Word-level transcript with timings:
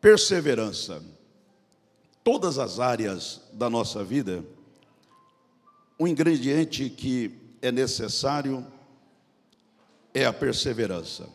Perseverança. 0.00 1.02
Todas 2.24 2.58
as 2.58 2.78
áreas 2.78 3.40
da 3.52 3.68
nossa 3.68 4.02
vida, 4.04 4.44
o 5.98 6.06
ingrediente 6.06 6.88
que 6.88 7.38
é 7.60 7.70
necessário 7.70 8.66
é 10.14 10.24
a 10.24 10.32
perseverança. 10.32 11.28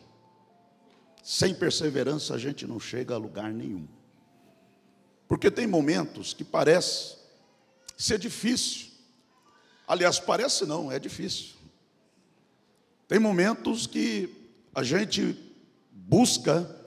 Sem 1.22 1.54
perseverança 1.54 2.34
a 2.34 2.38
gente 2.38 2.66
não 2.66 2.78
chega 2.78 3.14
a 3.14 3.18
lugar 3.18 3.52
nenhum. 3.52 3.86
Porque 5.28 5.50
tem 5.50 5.66
momentos 5.66 6.32
que 6.32 6.44
parece 6.44 7.16
ser 7.96 8.18
difícil. 8.18 8.88
Aliás, 9.86 10.18
parece 10.18 10.64
não, 10.66 10.90
é 10.90 10.98
difícil. 10.98 11.54
Tem 13.08 13.18
momentos 13.18 13.86
que 13.86 14.28
a 14.74 14.82
gente 14.82 15.36
busca 15.90 16.85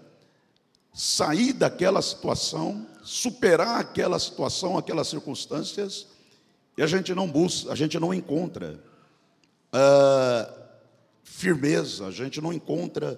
sair 1.00 1.54
daquela 1.54 2.02
situação, 2.02 2.86
superar 3.02 3.80
aquela 3.80 4.20
situação, 4.20 4.78
aquelas 4.78 5.08
circunstâncias, 5.08 6.08
e 6.78 6.82
a 6.82 6.88
gente 6.88 7.16
não 7.16 7.26
busca, 7.26 7.72
a 7.72 7.76
gente 7.76 7.98
não 7.98 8.14
encontra 8.14 8.78
uh, 9.74 10.54
firmeza, 11.24 12.06
a 12.06 12.12
gente 12.12 12.42
não 12.42 12.52
encontra, 12.52 13.18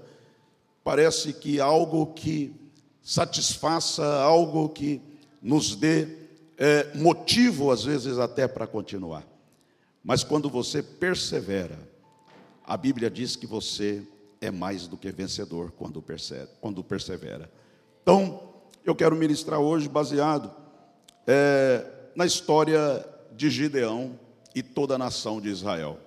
parece 0.83 1.33
que 1.33 1.59
algo 1.59 2.13
que 2.13 2.53
satisfaça, 3.01 4.05
algo 4.21 4.69
que 4.69 5.01
nos 5.41 5.75
dê 5.75 6.07
é, 6.59 6.93
motivo, 6.93 7.71
às 7.71 7.83
vezes, 7.83 8.19
até 8.19 8.47
para 8.47 8.67
continuar. 8.67 9.25
Mas 10.03 10.23
quando 10.23 10.51
você 10.51 10.83
persevera, 10.83 11.79
a 12.63 12.77
Bíblia 12.77 13.09
diz 13.09 13.35
que 13.35 13.47
você 13.47 14.03
é 14.39 14.51
mais 14.51 14.85
do 14.85 14.97
que 14.97 15.11
vencedor 15.11 15.71
quando 15.71 15.99
persevera. 15.99 16.47
Quando 16.61 16.83
persevera. 16.83 17.49
Então, 18.01 18.53
eu 18.83 18.95
quero 18.95 19.15
ministrar 19.15 19.59
hoje 19.59 19.87
baseado 19.87 20.51
é, 21.27 21.85
na 22.15 22.25
história 22.25 23.05
de 23.31 23.49
Gideão 23.49 24.19
e 24.55 24.63
toda 24.63 24.95
a 24.95 24.97
nação 24.97 25.39
de 25.39 25.49
Israel, 25.49 25.99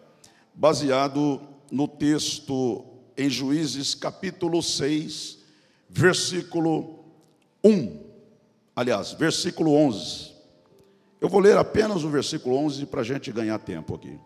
baseado 0.53 1.41
no 1.71 1.87
texto 1.87 2.85
em 3.17 3.31
Juízes 3.31 3.95
capítulo 3.95 4.61
6, 4.61 5.39
versículo 5.89 7.05
1. 7.63 8.03
Aliás, 8.75 9.13
versículo 9.13 9.73
11. 9.73 10.35
Eu 11.21 11.29
vou 11.29 11.41
ler 11.41 11.57
apenas 11.57 12.03
o 12.03 12.11
versículo 12.11 12.57
11 12.57 12.87
para 12.87 13.03
a 13.03 13.05
gente 13.05 13.31
ganhar 13.31 13.59
tempo 13.61 13.95
aqui. 13.95 14.19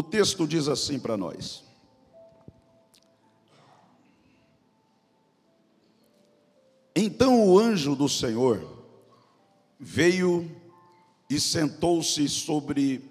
O 0.00 0.02
texto 0.02 0.48
diz 0.48 0.66
assim 0.66 0.98
para 0.98 1.14
nós: 1.14 1.62
Então 6.96 7.46
o 7.46 7.58
anjo 7.58 7.94
do 7.94 8.08
Senhor 8.08 8.66
veio 9.78 10.50
e 11.28 11.38
sentou-se 11.38 12.26
sobre 12.30 13.10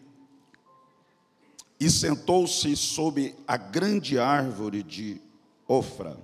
e 1.80 1.92
sentou-se 1.92 2.76
sobre 2.76 3.36
a 3.48 3.56
grande 3.56 4.18
árvore 4.18 4.82
de 4.82 5.22
Ofra, 5.68 6.18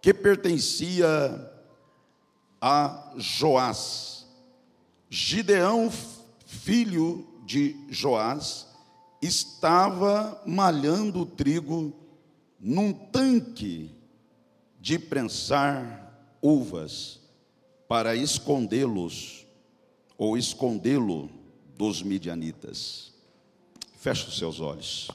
que 0.00 0.14
pertencia 0.14 1.06
a 2.58 3.12
Joás. 3.18 4.26
Gideão, 5.10 5.92
filho 6.46 7.28
de 7.44 7.76
Joás, 7.90 8.69
estava 9.20 10.42
malhando 10.46 11.26
trigo 11.26 11.92
num 12.58 12.92
tanque 12.92 13.90
de 14.80 14.98
prensar 14.98 16.38
uvas 16.40 17.20
para 17.86 18.14
escondê-los 18.16 19.46
ou 20.16 20.38
escondê-lo 20.38 21.30
dos 21.76 22.02
midianitas. 22.02 23.12
Feche 23.96 24.28
os 24.28 24.38
seus 24.38 24.60
olhos. 24.60 25.10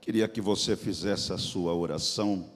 Queria 0.00 0.26
que 0.28 0.40
você 0.40 0.76
fizesse 0.76 1.32
a 1.32 1.38
sua 1.38 1.74
oração 1.74 2.50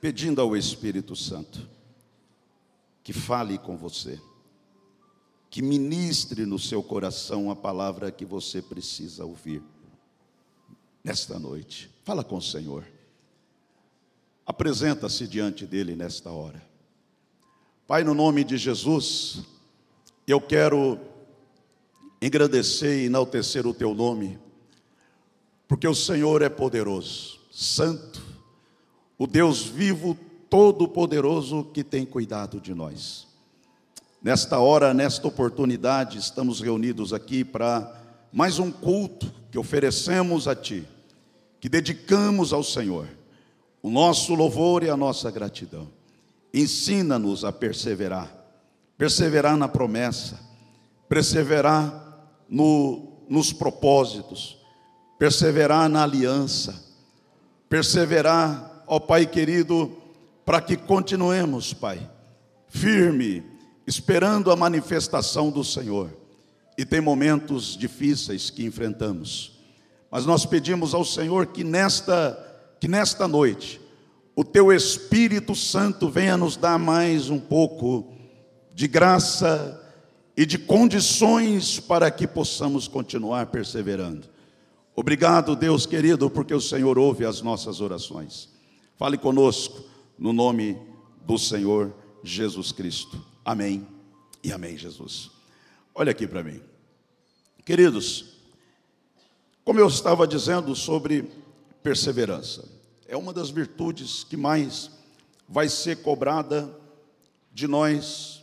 pedindo 0.00 0.40
ao 0.40 0.56
Espírito 0.56 1.16
Santo 1.16 1.68
que 3.02 3.12
fale 3.12 3.58
com 3.58 3.76
você 3.76 4.20
que 5.56 5.62
ministre 5.62 6.44
no 6.44 6.58
seu 6.58 6.82
coração 6.82 7.50
a 7.50 7.56
palavra 7.56 8.10
que 8.10 8.26
você 8.26 8.60
precisa 8.60 9.24
ouvir 9.24 9.62
nesta 11.02 11.38
noite. 11.38 11.90
Fala 12.04 12.22
com 12.22 12.36
o 12.36 12.42
Senhor. 12.42 12.86
Apresenta-se 14.44 15.26
diante 15.26 15.64
dele 15.64 15.96
nesta 15.96 16.30
hora. 16.30 16.62
Pai, 17.86 18.04
no 18.04 18.12
nome 18.12 18.44
de 18.44 18.58
Jesus, 18.58 19.44
eu 20.26 20.42
quero 20.42 21.00
engrandecer 22.20 22.98
e 22.98 23.06
enaltecer 23.06 23.66
o 23.66 23.72
teu 23.72 23.94
nome, 23.94 24.38
porque 25.66 25.88
o 25.88 25.94
Senhor 25.94 26.42
é 26.42 26.50
poderoso, 26.50 27.40
santo, 27.50 28.22
o 29.16 29.26
Deus 29.26 29.62
vivo, 29.62 30.18
todo-poderoso 30.50 31.64
que 31.72 31.82
tem 31.82 32.04
cuidado 32.04 32.60
de 32.60 32.74
nós. 32.74 33.26
Nesta 34.26 34.58
hora, 34.58 34.92
nesta 34.92 35.28
oportunidade, 35.28 36.18
estamos 36.18 36.60
reunidos 36.60 37.12
aqui 37.12 37.44
para 37.44 37.94
mais 38.32 38.58
um 38.58 38.72
culto 38.72 39.32
que 39.52 39.56
oferecemos 39.56 40.48
a 40.48 40.56
Ti, 40.56 40.84
que 41.60 41.68
dedicamos 41.68 42.52
ao 42.52 42.64
Senhor, 42.64 43.06
o 43.80 43.88
nosso 43.88 44.34
louvor 44.34 44.82
e 44.82 44.90
a 44.90 44.96
nossa 44.96 45.30
gratidão. 45.30 45.86
Ensina-nos 46.52 47.44
a 47.44 47.52
perseverar, 47.52 48.28
perseverar 48.98 49.56
na 49.56 49.68
promessa, 49.68 50.40
perseverar 51.08 52.28
no, 52.48 53.20
nos 53.28 53.52
propósitos, 53.52 54.58
perseverar 55.20 55.88
na 55.88 56.02
aliança, 56.02 56.74
perseverar, 57.68 58.82
ó 58.88 58.98
Pai 58.98 59.24
querido, 59.24 59.96
para 60.44 60.60
que 60.60 60.76
continuemos, 60.76 61.72
Pai, 61.72 62.10
firme 62.66 63.54
esperando 63.86 64.50
a 64.50 64.56
manifestação 64.56 65.50
do 65.50 65.62
Senhor. 65.62 66.10
E 66.76 66.84
tem 66.84 67.00
momentos 67.00 67.76
difíceis 67.76 68.50
que 68.50 68.64
enfrentamos. 68.64 69.60
Mas 70.10 70.26
nós 70.26 70.44
pedimos 70.44 70.94
ao 70.94 71.04
Senhor 71.04 71.46
que 71.46 71.64
nesta 71.64 72.42
que 72.78 72.88
nesta 72.88 73.26
noite 73.26 73.80
o 74.34 74.44
teu 74.44 74.70
Espírito 74.70 75.54
Santo 75.54 76.10
venha 76.10 76.36
nos 76.36 76.56
dar 76.56 76.78
mais 76.78 77.30
um 77.30 77.38
pouco 77.38 78.12
de 78.74 78.86
graça 78.86 79.82
e 80.36 80.44
de 80.44 80.58
condições 80.58 81.80
para 81.80 82.10
que 82.10 82.26
possamos 82.26 82.86
continuar 82.86 83.46
perseverando. 83.46 84.28
Obrigado, 84.94 85.56
Deus 85.56 85.86
querido, 85.86 86.28
porque 86.28 86.54
o 86.54 86.60
Senhor 86.60 86.98
ouve 86.98 87.24
as 87.24 87.40
nossas 87.40 87.80
orações. 87.80 88.50
Fale 88.96 89.16
conosco 89.16 89.84
no 90.18 90.32
nome 90.32 90.78
do 91.26 91.38
Senhor 91.38 91.94
Jesus 92.22 92.72
Cristo. 92.72 93.35
Amém 93.46 93.86
e 94.42 94.50
amém, 94.50 94.76
Jesus. 94.76 95.30
Olha 95.94 96.10
aqui 96.10 96.26
para 96.26 96.42
mim. 96.42 96.60
Queridos, 97.64 98.40
como 99.64 99.78
eu 99.78 99.86
estava 99.86 100.26
dizendo 100.26 100.74
sobre 100.74 101.30
perseverança, 101.80 102.64
é 103.06 103.16
uma 103.16 103.32
das 103.32 103.48
virtudes 103.48 104.24
que 104.24 104.36
mais 104.36 104.90
vai 105.48 105.68
ser 105.68 106.02
cobrada 106.02 106.76
de 107.52 107.68
nós 107.68 108.42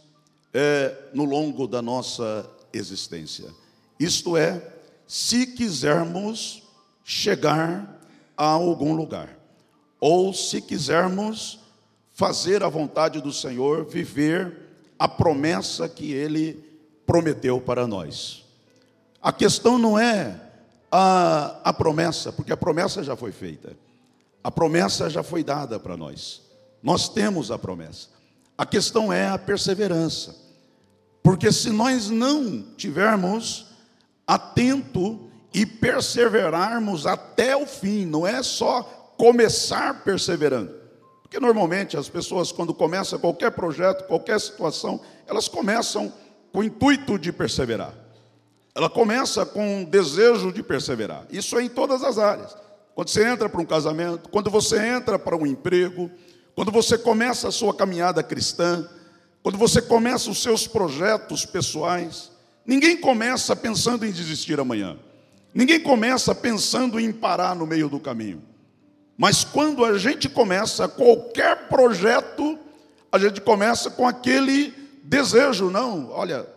é, 0.53 1.09
no 1.13 1.25
longo 1.25 1.67
da 1.67 1.81
nossa 1.81 2.49
existência. 2.71 3.53
Isto 3.99 4.37
é, 4.37 4.73
se 5.05 5.47
quisermos 5.47 6.63
chegar 7.03 8.07
a 8.37 8.45
algum 8.45 8.95
lugar, 8.95 9.37
ou 9.99 10.33
se 10.33 10.61
quisermos 10.61 11.59
fazer 12.13 12.63
a 12.63 12.69
vontade 12.69 13.19
do 13.19 13.33
Senhor, 13.33 13.83
viver 13.83 14.63
a 14.97 15.07
promessa 15.07 15.87
que 15.87 16.11
ele 16.11 16.63
prometeu 17.05 17.59
para 17.59 17.85
nós. 17.85 18.43
A 19.21 19.31
questão 19.31 19.77
não 19.77 19.97
é 19.97 20.39
a, 20.91 21.59
a 21.63 21.73
promessa, 21.73 22.31
porque 22.31 22.51
a 22.51 22.57
promessa 22.57 23.03
já 23.03 23.15
foi 23.15 23.31
feita, 23.31 23.75
a 24.43 24.51
promessa 24.51 25.09
já 25.09 25.23
foi 25.23 25.43
dada 25.43 25.79
para 25.79 25.97
nós, 25.97 26.41
nós 26.81 27.09
temos 27.09 27.49
a 27.49 27.57
promessa. 27.57 28.09
A 28.57 28.65
questão 28.65 29.11
é 29.11 29.27
a 29.27 29.37
perseverança, 29.37 30.35
porque 31.23 31.51
se 31.51 31.69
nós 31.69 32.09
não 32.09 32.61
tivermos 32.77 33.67
atento 34.27 35.29
e 35.53 35.65
perseverarmos 35.65 37.05
até 37.07 37.55
o 37.55 37.65
fim, 37.65 38.05
não 38.05 38.25
é 38.25 38.43
só 38.43 38.83
começar 39.17 40.03
perseverando. 40.03 40.82
Porque 41.33 41.43
normalmente 41.43 41.97
as 41.97 42.07
pessoas, 42.07 42.51
quando 42.51 42.75
começam 42.75 43.17
qualquer 43.17 43.49
projeto, 43.49 44.05
qualquer 44.05 44.39
situação, 44.39 45.01
elas 45.25 45.47
começam 45.47 46.13
com 46.51 46.59
o 46.59 46.63
intuito 46.63 47.17
de 47.17 47.33
perseverar. 47.33 47.91
ela 48.75 48.87
começa 48.87 49.43
com 49.43 49.77
um 49.77 49.83
desejo 49.83 50.51
de 50.51 50.61
perseverar. 50.61 51.25
Isso 51.31 51.57
é 51.57 51.63
em 51.63 51.69
todas 51.69 52.03
as 52.03 52.19
áreas. 52.19 52.55
Quando 52.93 53.09
você 53.09 53.27
entra 53.27 53.49
para 53.49 53.59
um 53.59 53.65
casamento, 53.65 54.29
quando 54.29 54.51
você 54.51 54.77
entra 54.77 55.17
para 55.17 55.35
um 55.35 55.47
emprego, 55.47 56.11
quando 56.53 56.71
você 56.71 56.99
começa 56.99 57.47
a 57.47 57.51
sua 57.51 57.73
caminhada 57.73 58.21
cristã, 58.21 58.87
quando 59.41 59.57
você 59.57 59.81
começa 59.81 60.29
os 60.29 60.39
seus 60.39 60.67
projetos 60.67 61.47
pessoais, 61.47 62.31
ninguém 62.63 62.95
começa 62.95 63.55
pensando 63.55 64.05
em 64.05 64.11
desistir 64.11 64.59
amanhã. 64.59 64.99
Ninguém 65.51 65.79
começa 65.79 66.35
pensando 66.35 66.99
em 66.99 67.11
parar 67.11 67.55
no 67.55 67.65
meio 67.65 67.89
do 67.89 67.99
caminho. 67.99 68.52
Mas 69.17 69.43
quando 69.43 69.85
a 69.85 69.97
gente 69.97 70.27
começa 70.27 70.87
qualquer 70.87 71.67
projeto, 71.67 72.57
a 73.11 73.19
gente 73.19 73.41
começa 73.41 73.91
com 73.91 74.07
aquele 74.07 74.73
desejo, 75.03 75.69
não, 75.69 76.09
olha, 76.09 76.47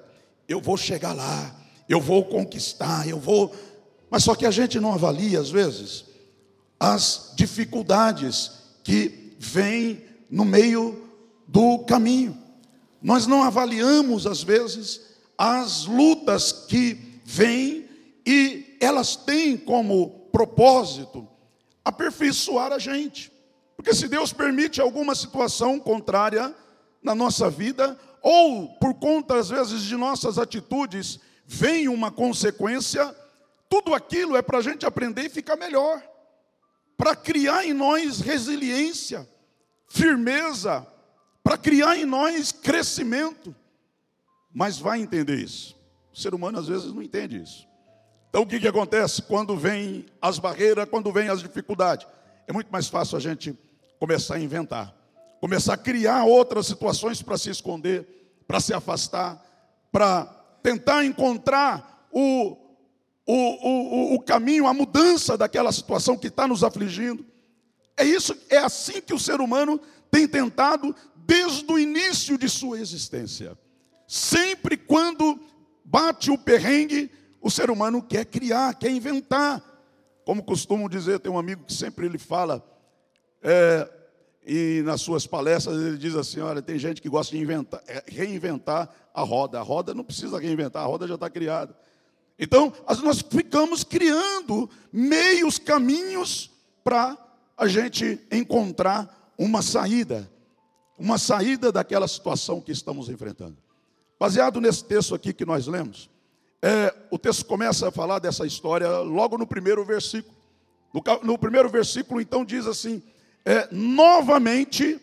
eu 0.49 0.61
vou 0.61 0.77
chegar 0.77 1.13
lá, 1.13 1.55
eu 1.89 2.01
vou 2.01 2.25
conquistar, 2.25 3.07
eu 3.07 3.19
vou. 3.19 3.55
Mas 4.11 4.25
só 4.25 4.35
que 4.35 4.47
a 4.47 4.51
gente 4.51 4.81
não 4.81 4.95
avalia, 4.95 5.39
às 5.41 5.51
vezes, 5.51 6.05
as 6.81 7.33
dificuldades 7.37 8.53
que 8.83 9.35
vêm 9.39 10.05
no 10.31 10.45
meio 10.45 11.11
do 11.47 11.81
caminho. 11.81 12.39
Nós 13.03 13.27
não 13.27 13.43
avaliamos, 13.43 14.27
às 14.27 14.43
vezes, 14.43 15.01
as 15.37 15.85
lutas 15.85 16.53
que 16.53 17.21
vêm 17.25 17.87
e 18.25 18.77
elas 18.81 19.15
têm 19.15 19.57
como 19.57 20.09
propósito 20.33 21.29
aperfeiçoar 21.87 22.73
a 22.73 22.81
gente. 22.81 23.33
Porque 23.77 23.95
se 23.95 24.09
Deus 24.09 24.33
permite 24.33 24.81
alguma 24.81 25.15
situação 25.15 25.79
contrária 25.79 26.53
na 27.01 27.15
nossa 27.15 27.49
vida, 27.49 27.97
ou 28.21 28.69
por 28.81 28.95
conta, 28.95 29.39
às 29.39 29.51
vezes, 29.51 29.83
de 29.83 29.97
nossas 29.97 30.37
atitudes, 30.37 31.21
vem 31.47 31.87
uma 31.87 32.11
consequência, 32.11 33.15
tudo 33.69 33.95
aquilo 33.95 34.37
é 34.37 34.43
para 34.43 34.59
a 34.59 34.63
gente 34.63 34.85
aprender 34.85 35.27
e 35.27 35.29
ficar 35.29 35.55
melhor, 35.55 36.03
para 36.97 37.15
criar 37.15 37.65
em 37.65 37.73
nós 37.73 38.19
resiliência, 38.19 39.29
firmeza, 39.87 40.85
para 41.45 41.57
criar 41.57 41.97
em 41.97 42.05
nós 42.05 42.51
crescimento. 42.51 43.55
Mas 44.53 44.77
vai 44.77 45.01
entender 45.01 45.39
isso. 45.39 45.77
O 46.13 46.19
ser 46.19 46.35
humano 46.35 46.59
às 46.59 46.67
vezes 46.67 46.93
não 46.93 47.03
entende 47.03 47.41
isso. 47.41 47.69
Então 48.37 48.45
o 48.45 48.47
que, 48.47 48.61
que 48.61 48.69
acontece 48.69 49.23
quando 49.23 49.57
vem 49.57 50.05
as 50.21 50.39
barreiras, 50.39 50.87
quando 50.91 51.11
vem 51.11 51.31
as 51.31 51.41
dificuldades? 51.41 52.07
É 52.47 52.53
muito 52.53 52.71
mais 52.71 52.87
fácil 52.87 53.17
a 53.17 53.19
gente 53.19 53.59
começar 53.99 54.35
a 54.35 54.39
inventar, 54.39 54.95
começar 55.41 55.73
a 55.73 55.79
criar 55.79 56.23
outras 56.25 56.67
situações 56.67 57.23
para 57.23 57.39
se 57.39 57.49
esconder, 57.49 58.07
para 58.47 58.61
se 58.61 58.75
afastar, 58.75 59.43
para 59.91 60.27
tentar 60.63 61.03
encontrar 61.07 62.07
o, 62.13 62.59
o, 63.25 63.35
o, 63.35 64.15
o 64.17 64.21
caminho, 64.21 64.67
a 64.67 64.75
mudança 64.75 65.35
daquela 65.39 65.73
situação 65.73 66.15
que 66.15 66.27
está 66.27 66.47
nos 66.47 66.63
afligindo. 66.63 67.25
É 67.97 68.05
isso, 68.05 68.37
é 68.51 68.59
assim 68.59 69.01
que 69.01 69.15
o 69.15 69.19
ser 69.19 69.41
humano 69.41 69.81
tem 70.11 70.29
tentado 70.29 70.95
desde 71.15 71.73
o 71.73 71.79
início 71.79 72.37
de 72.37 72.51
sua 72.51 72.79
existência. 72.81 73.57
Sempre 74.07 74.77
quando 74.77 75.41
bate 75.83 76.31
o 76.31 76.37
perrengue, 76.37 77.11
o 77.47 77.51
ser 77.51 77.71
humano 77.71 78.03
quer 78.03 78.25
criar, 78.25 78.75
quer 78.75 78.91
inventar. 78.91 79.63
Como 80.25 80.43
costumo 80.43 80.89
dizer, 80.89 81.21
tem 81.21 81.31
um 81.31 81.39
amigo 81.39 81.63
que 81.63 81.73
sempre 81.73 82.05
ele 82.05 82.19
fala, 82.19 82.61
é, 83.41 83.89
e 84.45 84.83
nas 84.85 85.01
suas 85.01 85.29
palestras 85.29 85.81
ele 85.81 85.97
diz 85.97 86.17
assim: 86.17 86.41
olha, 86.41 86.61
tem 86.61 86.77
gente 86.77 87.01
que 87.01 87.09
gosta 87.09 87.37
de 87.37 87.41
inventar, 87.41 87.81
é, 87.87 88.03
reinventar 88.09 88.93
a 89.15 89.23
roda. 89.23 89.61
A 89.61 89.63
roda 89.63 89.95
não 89.95 90.03
precisa 90.03 90.41
reinventar, 90.41 90.83
a 90.83 90.87
roda 90.87 91.07
já 91.07 91.15
está 91.15 91.31
criada. 91.31 91.79
Então, 92.37 92.73
nós 93.05 93.21
ficamos 93.21 93.85
criando 93.85 94.69
meios, 94.93 95.57
caminhos 95.57 96.51
para 96.83 97.17
a 97.57 97.69
gente 97.69 98.21
encontrar 98.33 99.33
uma 99.39 99.63
saída, 99.63 100.29
uma 100.99 101.17
saída 101.17 101.71
daquela 101.71 102.09
situação 102.09 102.61
que 102.61 102.73
estamos 102.73 103.09
enfrentando. 103.09 103.57
Baseado 104.19 104.61
nesse 104.61 104.85
texto 104.85 105.15
aqui 105.15 105.33
que 105.33 105.45
nós 105.45 105.69
lemos, 105.69 106.11
é, 106.63 106.95
o 107.11 107.19
texto 107.19 107.45
começa 107.45 107.89
a 107.89 107.93
falar 107.93 108.19
dessa 108.19 108.47
história 108.47 108.89
logo 108.99 109.37
no 109.37 109.47
primeiro 109.47 109.85
versículo. 109.85 110.35
No, 110.93 111.03
no 111.23 111.39
primeiro 111.39 111.69
versículo, 111.69 112.21
então, 112.21 112.45
diz 112.45 112.67
assim: 112.67 113.03
é, 113.45 113.69
novamente 113.71 115.01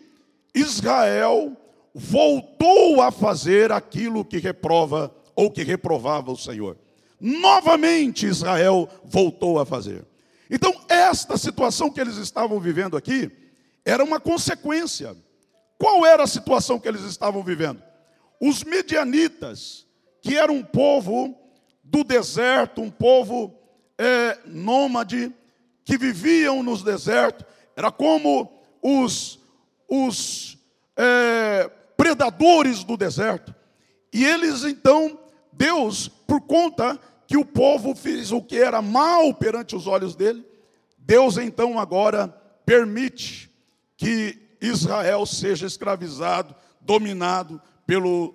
Israel 0.54 1.56
voltou 1.94 3.02
a 3.02 3.12
fazer 3.12 3.72
aquilo 3.72 4.26
que 4.26 4.38
reprova 4.38 5.14
ou 5.36 5.52
que 5.52 5.64
reprovava 5.64 6.32
o 6.32 6.38
Senhor. 6.38 6.78
Novamente 7.20 8.26
Israel 8.26 8.90
voltou 9.06 9.60
a 9.60 9.66
fazer. 9.66 10.06
Então, 10.50 10.74
esta 10.90 11.38
situação 11.38 11.90
que 11.90 12.02
eles 12.02 12.18
estavam 12.18 12.60
vivendo 12.60 12.98
aqui 12.98 13.32
era 13.86 14.04
uma 14.04 14.20
consequência. 14.20 15.16
Qual 15.78 16.06
era 16.06 16.24
a 16.24 16.28
situação 16.28 16.80
que 16.80 16.88
eles 16.88 17.04
estavam 17.04 17.44
vivendo? 17.44 17.82
Os 18.42 18.64
medianitas, 18.64 19.86
que 20.22 20.36
era 20.38 20.52
um 20.52 20.64
povo 20.64 21.43
do 21.84 22.04
deserto, 22.04 22.82
um 22.82 22.90
povo 22.90 23.54
é, 23.98 24.40
nômade, 24.46 25.34
que 25.84 25.98
viviam 25.98 26.64
nos 26.64 26.82
desertos, 26.82 27.46
era 27.76 27.92
como 27.92 28.52
os, 28.82 29.40
os 29.88 30.58
é, 30.96 31.70
predadores 31.98 32.84
do 32.84 32.96
deserto. 32.96 33.54
E 34.14 34.24
eles 34.24 34.64
então, 34.64 35.20
Deus, 35.52 36.08
por 36.08 36.42
conta 36.42 37.00
que 37.28 37.38
o 37.38 37.46
povo 37.46 37.96
fez 37.96 38.32
o 38.32 38.42
que 38.42 38.58
era 38.58 38.82
mal 38.82 39.34
perante 39.34 39.76
os 39.76 39.88
olhos 39.88 40.16
dele, 40.16 40.46
Deus 40.98 41.38
então 41.38 41.80
agora 41.80 42.28
permite 42.66 43.52
que 43.98 44.40
Israel 44.62 45.26
seja 45.26 45.66
escravizado, 45.66 46.56
dominado 46.80 47.62
pelo, 47.86 48.34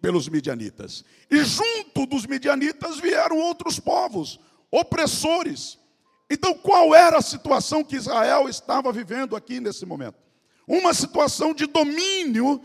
pelos 0.00 0.28
midianitas. 0.28 1.04
E 1.30 1.44
junto 1.44 2.06
dos 2.06 2.26
midianitas 2.26 2.98
vieram 2.98 3.38
outros 3.38 3.78
povos, 3.78 4.40
opressores, 4.70 5.78
então, 6.34 6.54
qual 6.54 6.94
era 6.94 7.18
a 7.18 7.22
situação 7.22 7.84
que 7.84 7.96
Israel 7.96 8.48
estava 8.48 8.90
vivendo 8.92 9.36
aqui 9.36 9.60
nesse 9.60 9.84
momento? 9.84 10.16
Uma 10.66 10.94
situação 10.94 11.52
de 11.52 11.66
domínio 11.66 12.62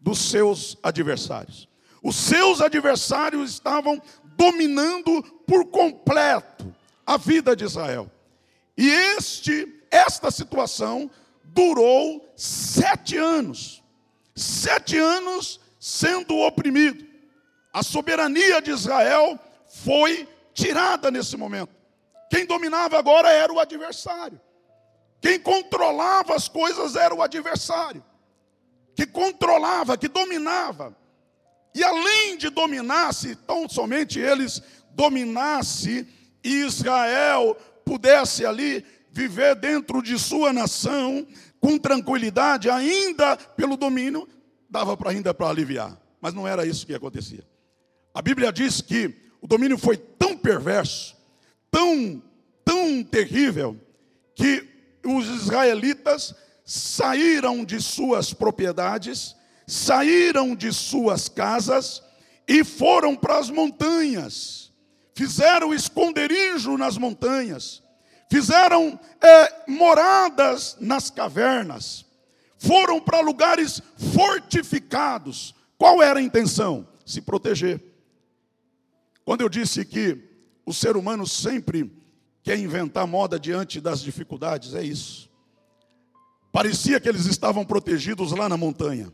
dos 0.00 0.18
seus 0.18 0.76
adversários. 0.82 1.68
Os 2.02 2.16
seus 2.16 2.60
adversários 2.60 3.50
estavam 3.50 4.02
dominando 4.36 5.22
por 5.46 5.66
completo 5.66 6.74
a 7.06 7.16
vida 7.16 7.54
de 7.54 7.64
Israel. 7.64 8.10
E 8.76 8.88
este, 8.88 9.82
esta 9.90 10.30
situação 10.30 11.10
durou 11.44 12.28
sete 12.36 13.16
anos. 13.16 13.82
Sete 14.34 14.98
anos 14.98 15.60
sendo 15.86 16.36
oprimido. 16.38 17.06
A 17.72 17.80
soberania 17.80 18.60
de 18.60 18.72
Israel 18.72 19.38
foi 19.68 20.28
tirada 20.52 21.12
nesse 21.12 21.36
momento. 21.36 21.72
Quem 22.28 22.44
dominava 22.44 22.98
agora 22.98 23.30
era 23.30 23.52
o 23.52 23.60
adversário. 23.60 24.40
Quem 25.20 25.38
controlava 25.38 26.34
as 26.34 26.48
coisas 26.48 26.96
era 26.96 27.14
o 27.14 27.22
adversário. 27.22 28.04
Que 28.96 29.06
controlava, 29.06 29.96
que 29.96 30.08
dominava. 30.08 30.96
E 31.72 31.84
além 31.84 32.36
de 32.36 32.50
dominar, 32.50 33.14
se 33.14 33.36
tão 33.36 33.68
somente 33.68 34.18
eles 34.18 34.60
dominasse 34.90 36.04
Israel 36.42 37.56
pudesse 37.84 38.44
ali 38.44 38.84
viver 39.12 39.54
dentro 39.54 40.02
de 40.02 40.18
sua 40.18 40.52
nação 40.52 41.24
com 41.60 41.78
tranquilidade, 41.78 42.68
ainda 42.68 43.36
pelo 43.36 43.76
domínio, 43.76 44.28
dava 44.68 44.96
para 44.96 45.10
ainda 45.10 45.32
para 45.32 45.48
aliviar. 45.48 46.00
Mas 46.20 46.34
não 46.34 46.46
era 46.46 46.66
isso 46.66 46.86
que 46.86 46.94
acontecia. 46.94 47.46
A 48.14 48.22
Bíblia 48.22 48.52
diz 48.52 48.80
que 48.80 49.14
o 49.40 49.46
domínio 49.46 49.76
foi 49.78 49.96
tão 49.96 50.36
perverso 50.36 51.16
tão, 51.76 52.22
tão 52.64 53.04
terrível 53.04 53.78
que 54.34 54.66
os 55.04 55.26
israelitas 55.26 56.34
saíram 56.64 57.66
de 57.66 57.82
suas 57.82 58.32
propriedades, 58.32 59.36
saíram 59.66 60.56
de 60.56 60.72
suas 60.72 61.28
casas 61.28 62.02
e 62.48 62.64
foram 62.64 63.14
para 63.14 63.38
as 63.38 63.50
montanhas, 63.50 64.72
fizeram 65.14 65.74
esconderijo 65.74 66.78
nas 66.78 66.96
montanhas, 66.96 67.82
fizeram 68.30 68.98
é, 69.20 69.70
moradas 69.70 70.78
nas 70.80 71.10
cavernas, 71.10 72.05
foram 72.58 73.00
para 73.00 73.20
lugares 73.20 73.82
fortificados. 74.14 75.54
Qual 75.78 76.02
era 76.02 76.18
a 76.18 76.22
intenção? 76.22 76.86
Se 77.04 77.20
proteger. 77.20 77.80
Quando 79.24 79.40
eu 79.40 79.48
disse 79.48 79.84
que 79.84 80.18
o 80.64 80.72
ser 80.72 80.96
humano 80.96 81.26
sempre 81.26 81.92
quer 82.42 82.58
inventar 82.58 83.06
moda 83.06 83.38
diante 83.38 83.80
das 83.80 84.00
dificuldades, 84.00 84.74
é 84.74 84.82
isso. 84.82 85.28
Parecia 86.52 86.98
que 87.00 87.08
eles 87.08 87.26
estavam 87.26 87.64
protegidos 87.64 88.32
lá 88.32 88.48
na 88.48 88.56
montanha. 88.56 89.12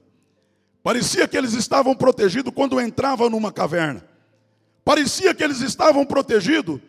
Parecia 0.83 1.27
que 1.27 1.37
eles 1.37 1.53
estavam 1.55 1.95
protegidos 1.95 2.53
quando 2.55 2.81
entravam 2.81 3.31
numa 3.31 3.53
caverna. 3.53 4.05
Parecia 4.85 5.35
que 5.35 5.43
eles 5.43 5.61
estavam 5.61 6.05
protegidos 6.05 6.81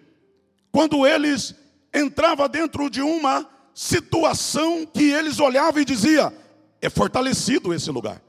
quando 0.71 1.05
eles 1.05 1.55
entravam 1.93 2.49
dentro 2.49 2.89
de 2.89 3.01
uma 3.01 3.47
situação 3.73 4.85
que 4.85 5.11
eles 5.11 5.39
olhavam 5.39 5.81
e 5.81 5.85
diziam: 5.85 6.33
é 6.83 6.89
fortalecido 6.89 7.73
esse 7.73 7.89
lugar. 7.89 8.21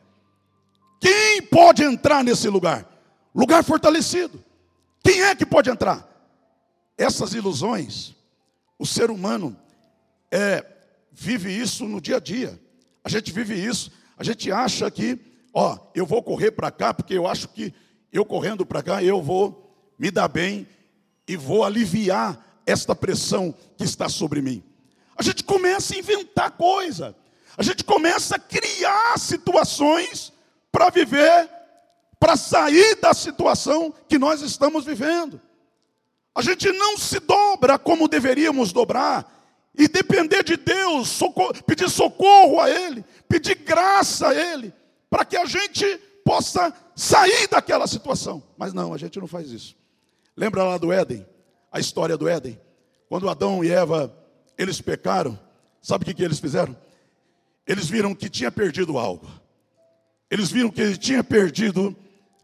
Quem 1.01 1.43
pode 1.43 1.83
entrar 1.83 2.23
nesse 2.23 2.49
lugar? 2.49 2.89
Lugar 3.35 3.65
fortalecido. 3.65 4.43
Quem 5.03 5.23
é 5.23 5.35
que 5.35 5.45
pode 5.45 5.69
entrar? 5.69 6.09
Essas 6.97 7.35
ilusões, 7.35 8.15
o 8.79 8.87
ser 8.87 9.11
humano 9.11 9.57
é, 10.31 10.65
vive 11.11 11.51
isso 11.51 11.85
no 11.85 12.01
dia 12.01 12.19
a 12.19 12.21
dia. 12.21 12.61
A 13.03 13.09
gente 13.09 13.33
vive 13.33 13.55
isso, 13.55 13.91
a 14.17 14.23
gente 14.23 14.53
acha 14.53 14.89
que, 14.89 15.19
ó, 15.53 15.77
eu 15.93 16.07
vou 16.07 16.23
correr 16.23 16.53
para 16.53 16.71
cá 16.71 16.95
porque 16.95 17.15
eu 17.15 17.27
acho 17.27 17.49
que 17.49 17.75
eu 18.13 18.25
correndo 18.25 18.65
para 18.65 18.85
cá 18.85 19.03
eu 19.03 19.21
vou 19.21 19.77
me 19.99 20.13
dar 20.13 20.29
bem 20.29 20.65
e 21.27 21.37
vou 21.37 21.65
aliviar 21.65 22.63
esta 22.65 22.95
pressão 22.95 23.53
que 23.77 23.83
está 23.83 24.09
sobre 24.09 24.41
mim. 24.41 24.63
A 25.17 25.25
gente 25.25 25.43
começa 25.43 25.93
a 25.93 25.99
inventar 25.99 26.53
coisa. 26.53 27.17
A 27.57 27.63
gente 27.63 27.85
começa 27.85 28.37
a 28.37 28.39
criar 28.39 29.19
situações 29.19 30.33
para 30.73 30.91
viver, 30.91 31.49
para 32.19 32.37
sair 32.37 32.97
da 32.97 33.15
situação 33.15 33.95
que 34.09 34.19
nós 34.19 34.41
estamos 34.41 34.85
vivendo. 34.85 35.41
A 36.35 36.43
gente 36.43 36.71
não 36.73 36.99
se 36.99 37.21
dobra 37.21 37.79
como 37.79 38.09
deveríamos 38.09 38.73
dobrar 38.73 39.31
e 39.77 39.87
depender 39.87 40.43
de 40.43 40.57
Deus, 40.57 41.09
socorro, 41.09 41.55
pedir 41.65 41.89
socorro 41.89 42.61
a 42.61 42.69
Ele, 42.69 43.05
pedir 43.29 43.55
graça 43.57 44.29
a 44.29 44.35
Ele, 44.35 44.73
para 45.09 45.25
que 45.25 45.37
a 45.37 45.45
gente 45.45 45.85
possa 46.25 46.73
sair 46.97 47.49
daquela 47.49 47.87
situação. 47.87 48.43
Mas 48.57 48.73
não, 48.73 48.93
a 48.93 48.99
gente 48.99 49.21
não 49.21 49.29
faz 49.29 49.51
isso. 49.51 49.77
Lembra 50.37 50.65
lá 50.65 50.77
do 50.77 50.93
Éden, 50.93 51.25
a 51.71 51.79
história 51.79 52.17
do 52.17 52.29
Éden? 52.29 52.61
Quando 53.09 53.29
Adão 53.29 53.63
e 53.63 53.71
Eva, 53.71 54.13
eles 54.59 54.81
pecaram, 54.81 55.39
sabe 55.81 56.03
o 56.03 56.07
que, 56.07 56.15
que 56.15 56.25
eles 56.25 56.41
fizeram? 56.41 56.77
Eles 57.67 57.89
viram 57.89 58.15
que 58.15 58.29
tinha 58.29 58.51
perdido 58.51 58.99
algo. 58.99 59.29
Eles 60.31 60.51
viram 60.51 60.71
que 60.71 60.81
ele 60.81 60.97
tinha 60.97 61.23
perdido 61.23 61.97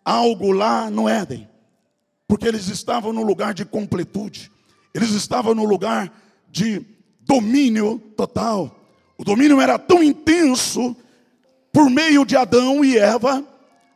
algo 0.04 0.52
lá 0.52 0.90
no 0.90 1.08
Éden. 1.08 1.48
Porque 2.26 2.46
eles 2.46 2.68
estavam 2.68 3.12
no 3.12 3.22
lugar 3.22 3.52
de 3.52 3.64
completude. 3.64 4.50
Eles 4.94 5.10
estavam 5.10 5.54
no 5.54 5.64
lugar 5.64 6.12
de 6.48 6.84
domínio 7.20 7.98
total. 8.16 8.76
O 9.18 9.24
domínio 9.24 9.60
era 9.60 9.78
tão 9.78 10.02
intenso 10.02 10.96
por 11.72 11.90
meio 11.90 12.24
de 12.24 12.36
Adão 12.36 12.84
e 12.84 12.98
Eva. 12.98 13.44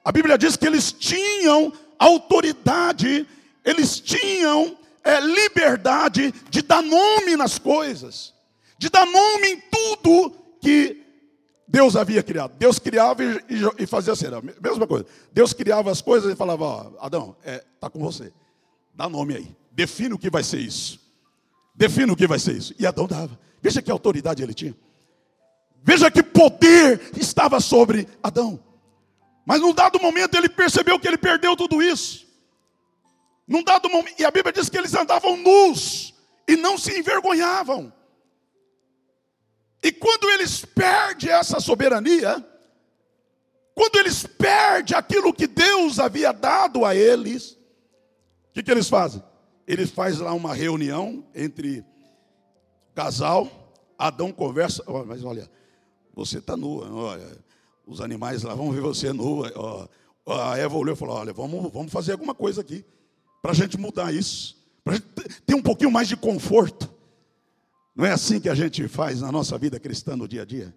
A 0.05 0.13
Bíblia 0.13 0.37
diz 0.37 0.57
que 0.57 0.67
eles 0.67 0.93
tinham 0.93 1.73
autoridade, 1.99 3.27
eles 3.65 3.99
tinham 3.99 4.77
é, 5.03 5.21
liberdade 5.21 6.35
de 6.51 6.63
dar 6.63 6.83
nome 6.83 7.37
nas 7.37 7.59
coisas, 7.59 8.35
de 8.79 8.89
dar 8.89 9.07
nome 9.07 9.47
em 9.49 9.63
tudo 9.71 10.33
que 10.61 11.04
Deus 11.75 11.97
havia 11.97 12.23
criado. 12.23 12.55
Deus 12.57 12.79
criava 12.79 13.25
e, 13.25 13.43
e, 13.81 13.85
fazia 13.85 14.13
assim, 14.13 14.27
a 14.27 14.41
mesma 14.63 14.87
coisa. 14.87 15.07
Deus 15.33 15.53
criava 15.53 15.91
as 15.91 16.01
coisas 16.01 16.33
e 16.33 16.37
falava, 16.37 16.65
ó, 16.65 16.93
Adão, 17.01 17.35
está 17.41 17.51
é, 17.51 17.65
tá 17.81 17.91
com 17.91 17.99
você. 17.99 18.33
Dá 18.95 19.09
nome 19.09 19.35
aí. 19.35 19.57
Defina 19.73 20.15
o 20.15 20.19
que 20.19 20.31
vai 20.31 20.45
ser 20.45 20.61
isso. 20.61 21.01
Defina 21.75 22.13
o 22.13 22.17
que 22.17 22.29
vai 22.29 22.39
ser 22.39 22.57
isso. 22.57 22.73
E 22.79 22.87
Adão 22.87 23.09
dava. 23.09 23.37
Veja 23.61 23.83
que 23.83 23.91
autoridade 23.91 24.41
ele 24.41 24.55
tinha. 24.55 24.73
Veja 25.83 26.13
que 26.13 26.23
poder 26.23 27.11
estava 27.17 27.59
sobre 27.59 28.07
Adão. 28.23 28.63
Mas 29.45 29.61
num 29.61 29.75
dado 29.75 29.99
momento 29.99 30.37
ele 30.37 30.49
percebeu 30.49 30.97
que 31.01 31.09
ele 31.09 31.19
perdeu 31.19 31.57
tudo 31.57 31.83
isso. 31.83 32.25
Num 33.49 33.65
dado 33.65 33.91
momento, 33.91 34.15
e 34.17 34.25
a 34.25 34.31
Bíblia 34.31 34.53
diz 34.53 34.69
que 34.69 34.79
eles 34.79 34.95
andavam 34.95 35.37
nus 35.37 36.15
e 36.47 36.55
não 36.55 36.79
se 36.79 36.97
envergonhavam. 36.97 37.93
E 39.85 39.93
quando 39.93 40.31
eles 40.31 40.65
perdem 40.65 41.29
essa 41.29 41.61
soberania, 41.61 42.43
quando 43.75 43.97
eles 43.97 44.27
perdem 44.27 44.97
aquilo 44.97 45.35
que 45.35 45.47
Deus 45.47 45.99
havia 45.99 46.33
dado 46.33 46.87
a 46.87 46.97
eles, 46.97 47.53
o 48.49 48.55
que, 48.55 48.63
que 48.63 48.71
eles 48.71 48.89
fazem? 48.89 49.23
Eles 49.67 49.91
fazem 49.91 50.23
lá 50.23 50.33
uma 50.33 50.55
reunião 50.55 51.23
entre 51.35 51.85
casal, 52.95 53.75
Adão 53.99 54.33
conversa, 54.33 54.83
mas 55.07 55.23
olha, 55.23 55.51
você 56.15 56.39
está 56.39 56.57
nua, 56.57 56.91
olha, 56.91 57.37
os 57.87 58.01
animais 58.01 58.43
lá 58.43 58.55
vão 58.55 58.73
ver 58.73 58.81
você 58.81 59.13
nua. 59.13 59.91
A 60.27 60.57
Eva 60.57 60.79
olhou 60.79 60.95
e 60.95 60.99
falou: 60.99 61.17
olha, 61.17 61.35
vamos, 61.35 61.71
vamos 61.71 61.93
fazer 61.93 62.13
alguma 62.13 62.35
coisa 62.35 62.63
aqui, 62.63 62.83
para 63.43 63.51
a 63.51 63.55
gente 63.55 63.77
mudar 63.77 64.15
isso, 64.15 64.57
para 64.83 64.95
a 64.95 64.97
gente 64.97 65.09
ter 65.45 65.55
um 65.55 65.63
pouquinho 65.63 65.91
mais 65.91 66.09
de 66.09 66.17
conforto. 66.17 66.94
Não 67.95 68.05
é 68.05 68.11
assim 68.11 68.41
que 68.41 68.49
a 68.49 68.55
gente 68.55 68.89
faz 68.89 69.21
na 69.21 69.31
nossa 69.31 69.57
vida 69.57 69.79
cristã 69.79 70.17
no 70.17 70.27
dia 70.27 70.43
a 70.43 70.45
dia? 70.45 70.75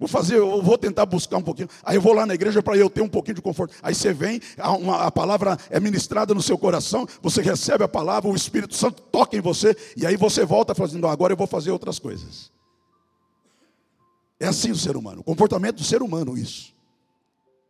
Vou 0.00 0.08
fazer, 0.08 0.36
eu 0.38 0.62
vou 0.62 0.78
tentar 0.78 1.04
buscar 1.04 1.36
um 1.36 1.42
pouquinho. 1.42 1.68
Aí 1.84 1.96
eu 1.96 2.00
vou 2.00 2.14
lá 2.14 2.24
na 2.24 2.34
igreja 2.34 2.62
para 2.62 2.74
eu 2.74 2.88
ter 2.88 3.02
um 3.02 3.08
pouquinho 3.08 3.34
de 3.34 3.42
conforto. 3.42 3.74
Aí 3.82 3.94
você 3.94 4.14
vem, 4.14 4.40
a, 4.56 4.72
uma, 4.72 5.04
a, 5.04 5.10
palavra 5.10 5.58
é 5.68 5.78
ministrada 5.78 6.32
no 6.32 6.40
seu 6.40 6.56
coração, 6.56 7.06
você 7.20 7.42
recebe 7.42 7.84
a 7.84 7.88
palavra, 7.88 8.30
o 8.30 8.34
Espírito 8.34 8.74
Santo 8.74 9.02
toca 9.02 9.36
em 9.36 9.42
você, 9.42 9.76
e 9.94 10.06
aí 10.06 10.16
você 10.16 10.42
volta 10.42 10.74
fazendo, 10.74 11.06
agora 11.06 11.34
eu 11.34 11.36
vou 11.36 11.46
fazer 11.46 11.70
outras 11.70 11.98
coisas. 11.98 12.50
É 14.40 14.46
assim 14.46 14.70
o 14.70 14.76
ser 14.76 14.96
humano, 14.96 15.20
o 15.20 15.24
comportamento 15.24 15.76
do 15.76 15.84
ser 15.84 16.00
humano, 16.00 16.38
isso. 16.38 16.72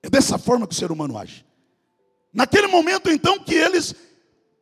É 0.01 0.09
dessa 0.09 0.39
forma 0.39 0.69
que 0.69 0.73
o 0.73 0.77
ser 0.77 0.93
humano 0.93 1.19
age. 1.19 1.45
Naquele 2.33 2.69
momento, 2.69 3.11
então, 3.11 3.41
que 3.41 3.57
eles 3.57 3.93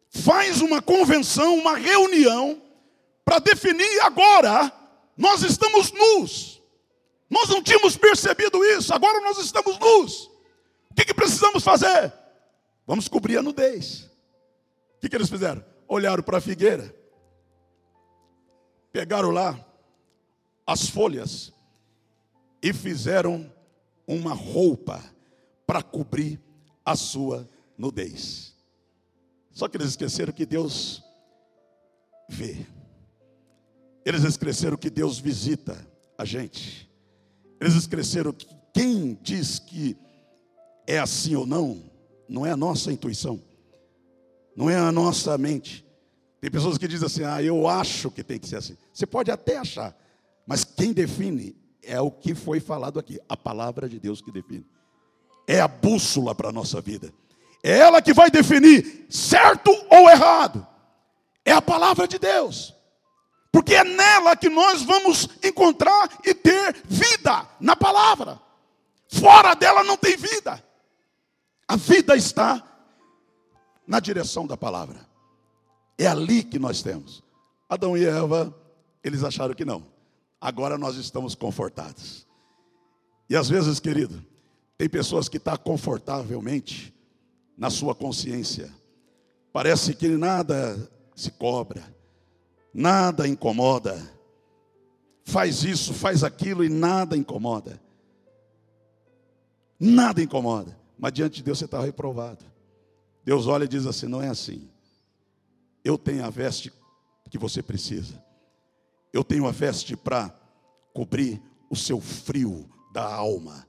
faz 0.09 0.63
uma 0.63 0.81
convenção, 0.81 1.59
uma 1.59 1.77
reunião, 1.77 2.63
para 3.29 3.41
definir 3.41 4.01
agora, 4.01 4.73
nós 5.15 5.43
estamos 5.43 5.93
nus. 5.93 6.63
Nós 7.29 7.47
não 7.51 7.63
tínhamos 7.63 7.95
percebido 7.95 8.65
isso, 8.65 8.95
agora 8.95 9.21
nós 9.21 9.37
estamos 9.37 9.79
nus. 9.79 10.31
O 10.91 10.95
que, 10.97 11.05
que 11.05 11.13
precisamos 11.13 11.63
fazer? 11.63 12.11
Vamos 12.87 13.07
cobrir 13.07 13.37
a 13.37 13.43
nudez. 13.43 14.11
O 14.97 15.01
que, 15.03 15.11
que 15.11 15.15
eles 15.15 15.29
fizeram? 15.29 15.63
Olharam 15.87 16.23
para 16.23 16.39
a 16.39 16.41
figueira, 16.41 16.95
pegaram 18.91 19.29
lá 19.29 19.63
as 20.67 20.89
folhas 20.89 21.53
e 22.63 22.73
fizeram 22.73 23.53
uma 24.07 24.33
roupa 24.33 25.05
para 25.67 25.83
cobrir 25.83 26.41
a 26.83 26.97
sua 26.97 27.47
nudez. 27.77 28.57
Só 29.53 29.69
que 29.69 29.77
eles 29.77 29.89
esqueceram 29.89 30.33
que 30.33 30.47
Deus 30.47 31.03
vê. 32.27 32.67
Eles 34.09 34.25
esqueceram 34.25 34.75
que 34.79 34.89
Deus 34.89 35.19
visita 35.19 35.87
a 36.17 36.25
gente. 36.25 36.91
Eles 37.61 37.75
esqueceram 37.75 38.33
que 38.33 38.49
quem 38.73 39.19
diz 39.21 39.59
que 39.59 39.99
é 40.87 40.99
assim 40.99 41.37
ou 41.37 41.45
não, 41.45 41.83
não 42.27 42.47
é 42.47 42.51
a 42.51 42.57
nossa 42.57 42.91
intuição, 42.91 43.39
não 44.57 44.71
é 44.71 44.77
a 44.77 44.91
nossa 44.91 45.37
mente. 45.37 45.85
Tem 46.41 46.51
pessoas 46.51 46.79
que 46.79 46.89
dizem 46.89 47.05
assim: 47.05 47.23
ah, 47.23 47.43
eu 47.43 47.69
acho 47.69 48.11
que 48.11 48.25
tem 48.25 48.39
que 48.39 48.49
ser 48.49 48.57
assim. 48.57 48.79
Você 48.95 49.05
pode 49.05 49.31
até 49.31 49.59
achar, 49.59 49.95
mas 50.47 50.65
quem 50.65 50.95
define 50.95 51.55
é 51.83 52.01
o 52.01 52.11
que 52.11 52.35
foi 52.35 52.61
falado 52.61 52.99
aqui, 52.99 53.21
a 53.29 53.37
palavra 53.37 53.91
de 53.91 54.01
Deus 54.01 54.23
que 54.23 54.33
define. 54.33 54.65
É 55.47 55.61
a 55.61 55.69
bússola 55.69 56.35
para 56.35 56.49
a 56.49 56.53
nossa 56.53 56.81
vida. 56.81 57.13
É 57.63 57.77
ela 57.77 58.01
que 58.01 58.15
vai 58.15 58.31
definir 58.31 59.05
certo 59.11 59.71
ou 59.91 60.09
errado. 60.09 60.67
É 61.45 61.53
a 61.53 61.61
palavra 61.61 62.09
de 62.09 62.19
Deus. 62.19 62.78
Porque 63.51 63.75
é 63.75 63.85
nela 63.85 64.37
que 64.37 64.49
nós 64.49 64.83
vamos 64.83 65.29
encontrar 65.43 66.19
e 66.25 66.35
ter 66.35 66.77
vida 66.85 67.49
na 67.61 67.75
palavra. 67.75 68.41
Fora 69.09 69.55
dela 69.55 69.83
não 69.83 69.97
tem 69.97 70.17
vida. 70.17 70.63
A 71.67 71.77
vida 71.77 72.15
está 72.17 72.63
na 73.87 74.01
direção 74.01 74.47
da 74.47 74.57
palavra. 74.57 75.07
É 75.97 76.07
ali 76.07 76.43
que 76.43 76.59
nós 76.59 76.83
temos. 76.83 77.23
Adão 77.69 77.97
e 77.97 78.05
Eva, 78.05 78.55
eles 79.03 79.25
acharam 79.25 79.55
que 79.55 79.65
não. 79.65 79.85
Agora 80.41 80.79
nós 80.79 80.97
estamos 80.97 81.35
confortados. 81.35 82.27
E 83.29 83.37
às 83.37 83.49
vezes, 83.49 83.81
querido, 83.81 84.25
tem 84.77 84.89
pessoas 84.89 85.29
que 85.29 85.39
estão 85.39 85.57
tá 85.57 85.63
confortavelmente 85.63 86.95
na 87.57 87.71
sua 87.71 87.95
consciência. 87.95 88.73
Parece 89.53 89.95
que 89.95 90.09
nada 90.09 90.91
se 91.17 91.31
cobra 91.31 91.98
nada 92.79 93.27
incomoda. 93.27 94.01
Faz 95.25 95.65
isso, 95.65 95.93
faz 95.93 96.23
aquilo 96.23 96.65
e 96.65 96.69
nada 96.69 97.17
incomoda. 97.17 97.81
Nada 99.81 100.23
incomoda. 100.23 100.79
Mas 100.97 101.13
diante 101.13 101.37
de 101.37 101.43
Deus 101.43 101.59
você 101.59 101.65
está 101.65 101.81
reprovado. 101.81 102.45
Deus 103.25 103.49
olha 103.49 103.65
e 103.65 103.69
diz 103.69 103.85
assim: 103.85 104.07
não 104.07 104.23
é 104.23 104.29
assim. 104.29 104.71
Eu 105.85 105.99
tenho 105.99 106.25
a 106.25 106.31
veste 106.31 106.73
que 107.29 107.37
você 107.37 107.63
precisa. 107.63 108.23
Eu 109.13 109.25
tenho 109.25 109.47
a 109.47 109.51
veste 109.51 109.97
para 109.97 110.33
cobrir 110.95 111.43
o 111.69 111.77
seu 111.77 112.01
frio 112.01 112.69
da 112.93 113.05
alma. 113.05 113.67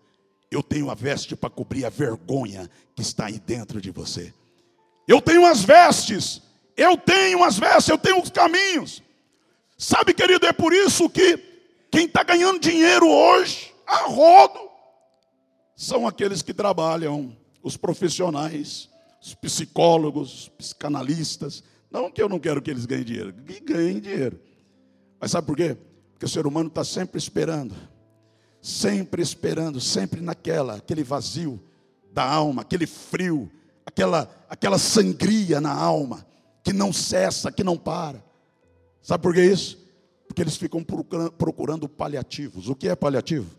Eu 0.52 0.62
tenho 0.62 0.90
a 0.90 0.94
veste 0.94 1.36
para 1.36 1.50
cobrir 1.50 1.84
a 1.84 1.90
vergonha 1.90 2.70
que 2.96 3.02
está 3.02 3.26
aí 3.26 3.40
dentro 3.40 3.82
de 3.82 3.92
você. 3.92 4.34
Eu 5.08 5.22
tenho 5.22 5.46
as 5.46 5.64
vestes, 5.64 6.42
eu 6.80 6.98
tenho 6.98 7.44
as 7.44 7.60
vestes, 7.60 7.90
eu 7.90 7.98
tenho 7.98 8.22
os 8.22 8.30
caminhos. 8.30 9.04
Sabe, 9.78 10.14
querido, 10.14 10.46
é 10.46 10.54
por 10.54 10.74
isso 10.74 11.10
que 11.10 11.38
quem 11.92 12.06
está 12.06 12.24
ganhando 12.24 12.60
dinheiro 12.60 13.08
hoje, 13.08 13.74
a 13.86 14.08
rodo, 14.08 14.70
são 15.76 16.08
aqueles 16.08 16.42
que 16.42 16.54
trabalham, 16.54 17.36
os 17.62 17.76
profissionais, 17.76 18.90
os 19.22 19.34
psicólogos, 19.34 20.34
os 20.34 20.50
psicanalistas. 20.50 21.64
Não 21.92 22.10
que 22.10 22.22
eu 22.22 22.30
não 22.30 22.40
quero 22.40 22.62
que 22.62 22.72
eles 22.72 22.86
ganhem 22.86 23.04
dinheiro, 23.04 23.34
que 23.34 23.60
ganhem 23.60 24.00
dinheiro. 24.00 24.40
Mas 25.20 25.32
sabe 25.32 25.48
por 25.48 25.58
quê? 25.58 25.78
Porque 26.14 26.26
o 26.26 26.30
ser 26.30 26.48
humano 26.48 26.70
está 26.70 26.84
sempre 26.84 27.18
esperando, 27.18 27.76
sempre 28.62 29.22
esperando, 29.22 29.82
sempre 29.82 30.22
naquela, 30.22 30.76
aquele 30.76 31.04
vazio 31.04 31.62
da 32.12 32.24
alma, 32.24 32.62
aquele 32.62 32.88
frio, 32.88 33.52
aquela, 33.86 34.30
aquela 34.50 34.78
sangria 34.78 35.60
na 35.60 35.74
alma, 35.74 36.26
que 36.70 36.74
não 36.74 36.94
cessa, 36.94 37.52
que 37.52 37.64
não 37.64 37.76
para. 37.76 38.24
Sabe 39.02 39.24
por 39.24 39.34
que 39.34 39.44
isso? 39.44 39.76
Porque 40.28 40.40
eles 40.40 40.56
ficam 40.56 40.86
procurando 41.36 41.90
paliativos. 41.90 42.70
O 42.70 42.76
que 42.76 42.88
é 42.88 42.96
paliativo? 42.96 43.56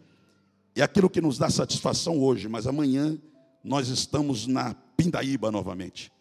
É 0.77 0.83
aquilo 0.83 1.11
que 1.11 1.21
nos 1.21 1.37
dá 1.37 1.51
satisfação 1.51 2.21
hoje, 2.21 2.47
mas 2.47 2.69
amanhã 2.69 3.19
nós 3.65 3.89
estamos 3.89 4.47
na 4.47 4.77
pindaíba 4.97 5.51
novamente. 5.51 6.13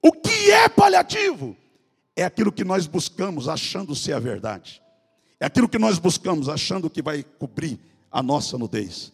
O 0.00 0.12
que 0.12 0.52
é 0.52 0.68
paliativo? 0.68 1.56
É 2.14 2.22
aquilo 2.22 2.52
que 2.52 2.62
nós 2.62 2.86
buscamos 2.86 3.48
achando 3.48 3.96
ser 3.96 4.12
a 4.12 4.20
verdade. 4.20 4.80
É 5.40 5.46
aquilo 5.46 5.68
que 5.68 5.78
nós 5.78 5.98
buscamos 5.98 6.48
achando 6.48 6.88
que 6.88 7.02
vai 7.02 7.24
cobrir 7.24 7.80
a 8.12 8.22
nossa 8.22 8.56
nudez, 8.56 9.12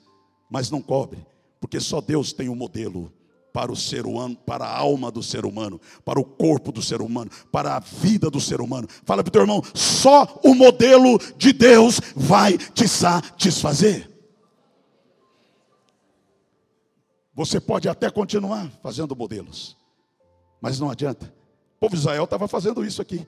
mas 0.50 0.70
não 0.70 0.82
cobre, 0.82 1.26
porque 1.58 1.80
só 1.80 2.02
Deus 2.02 2.34
tem 2.34 2.50
o 2.50 2.52
um 2.52 2.56
modelo 2.56 3.10
para 3.52 3.70
o 3.70 3.76
ser 3.76 4.06
humano, 4.06 4.36
para 4.36 4.64
a 4.64 4.76
alma 4.76 5.10
do 5.10 5.22
ser 5.22 5.44
humano, 5.44 5.80
para 6.04 6.20
o 6.20 6.24
corpo 6.24 6.72
do 6.72 6.82
ser 6.82 7.00
humano, 7.00 7.30
para 7.50 7.76
a 7.76 7.80
vida 7.80 8.30
do 8.30 8.40
ser 8.40 8.60
humano. 8.60 8.88
Fala 9.04 9.22
para 9.22 9.28
o 9.28 9.32
teu 9.32 9.42
irmão, 9.42 9.62
só 9.74 10.40
o 10.44 10.54
modelo 10.54 11.18
de 11.36 11.52
Deus 11.52 12.00
vai 12.14 12.56
te 12.56 12.86
satisfazer. 12.86 14.08
Você 17.34 17.60
pode 17.60 17.88
até 17.88 18.10
continuar 18.10 18.70
fazendo 18.82 19.16
modelos, 19.16 19.76
mas 20.60 20.78
não 20.78 20.90
adianta. 20.90 21.32
O 21.76 21.80
povo 21.80 21.94
de 21.94 22.00
Israel 22.00 22.24
estava 22.24 22.46
fazendo 22.46 22.84
isso 22.84 23.00
aqui. 23.00 23.26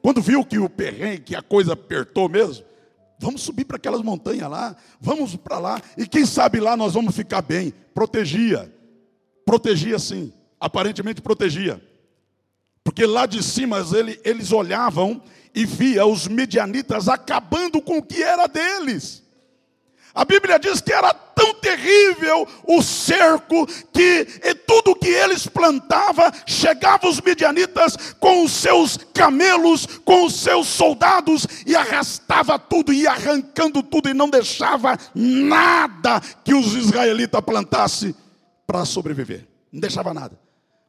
Quando 0.00 0.22
viu 0.22 0.44
que 0.44 0.58
o 0.58 0.70
perrengue, 0.70 1.22
que 1.22 1.34
a 1.34 1.42
coisa 1.42 1.72
apertou 1.72 2.28
mesmo, 2.28 2.64
vamos 3.18 3.42
subir 3.42 3.64
para 3.64 3.76
aquelas 3.76 4.00
montanhas 4.00 4.48
lá, 4.48 4.76
vamos 5.00 5.34
para 5.34 5.58
lá, 5.58 5.82
e 5.96 6.06
quem 6.06 6.24
sabe 6.24 6.60
lá 6.60 6.76
nós 6.76 6.94
vamos 6.94 7.16
ficar 7.16 7.42
bem. 7.42 7.72
Protegia, 7.92 8.72
protegia 9.48 9.98
sim, 9.98 10.30
aparentemente 10.60 11.22
protegia. 11.22 11.82
Porque 12.84 13.06
lá 13.06 13.24
de 13.24 13.42
cima 13.42 13.78
eles, 13.94 14.20
eles 14.22 14.52
olhavam 14.52 15.22
e 15.54 15.64
via 15.64 16.04
os 16.04 16.28
medianitas 16.28 17.08
acabando 17.08 17.80
com 17.80 17.96
o 17.96 18.02
que 18.02 18.22
era 18.22 18.46
deles. 18.46 19.22
A 20.14 20.22
Bíblia 20.26 20.58
diz 20.58 20.82
que 20.82 20.92
era 20.92 21.14
tão 21.14 21.54
terrível 21.54 22.46
o 22.66 22.82
cerco 22.82 23.66
que 23.90 24.26
tudo 24.66 24.94
que 24.94 25.08
eles 25.08 25.46
plantavam, 25.46 26.30
chegavam 26.44 27.08
os 27.08 27.18
midianitas 27.22 27.96
com 28.20 28.44
os 28.44 28.52
seus 28.52 28.98
camelos, 29.14 29.86
com 30.04 30.26
os 30.26 30.34
seus 30.34 30.66
soldados 30.66 31.46
e 31.64 31.74
arrastava 31.74 32.58
tudo, 32.58 32.92
ia 32.92 33.12
arrancando 33.12 33.82
tudo 33.82 34.10
e 34.10 34.14
não 34.14 34.28
deixava 34.28 34.98
nada 35.14 36.20
que 36.44 36.52
os 36.52 36.74
israelitas 36.74 37.40
plantassem 37.40 38.14
para 38.68 38.84
sobreviver. 38.84 39.48
Não 39.72 39.80
deixava 39.80 40.12
nada. 40.12 40.38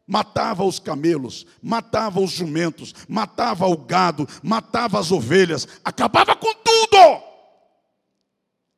Matava 0.05 0.65
os 0.65 0.79
camelos, 0.79 1.45
matava 1.61 2.19
os 2.19 2.31
jumentos, 2.31 2.93
matava 3.07 3.67
o 3.67 3.77
gado, 3.77 4.27
matava 4.43 4.99
as 4.99 5.11
ovelhas, 5.11 5.65
acabava 5.83 6.35
com 6.35 6.53
tudo. 6.55 7.23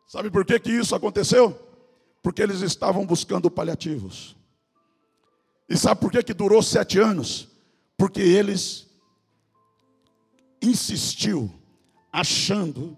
Sabe 0.08 0.30
por 0.30 0.46
que, 0.46 0.60
que 0.60 0.72
isso 0.72 0.94
aconteceu? 0.94 1.58
Porque 2.22 2.44
eles 2.44 2.62
estavam 2.62 3.06
buscando 3.06 3.50
paliativos. 3.50 4.36
E 5.68 5.76
sabe 5.76 6.00
por 6.00 6.12
que, 6.12 6.22
que 6.22 6.34
durou 6.34 6.62
sete 6.62 7.00
anos? 7.00 7.48
Porque 7.98 8.22
eles 8.22 8.88
insistiu, 10.62 11.52
achando 12.12 12.96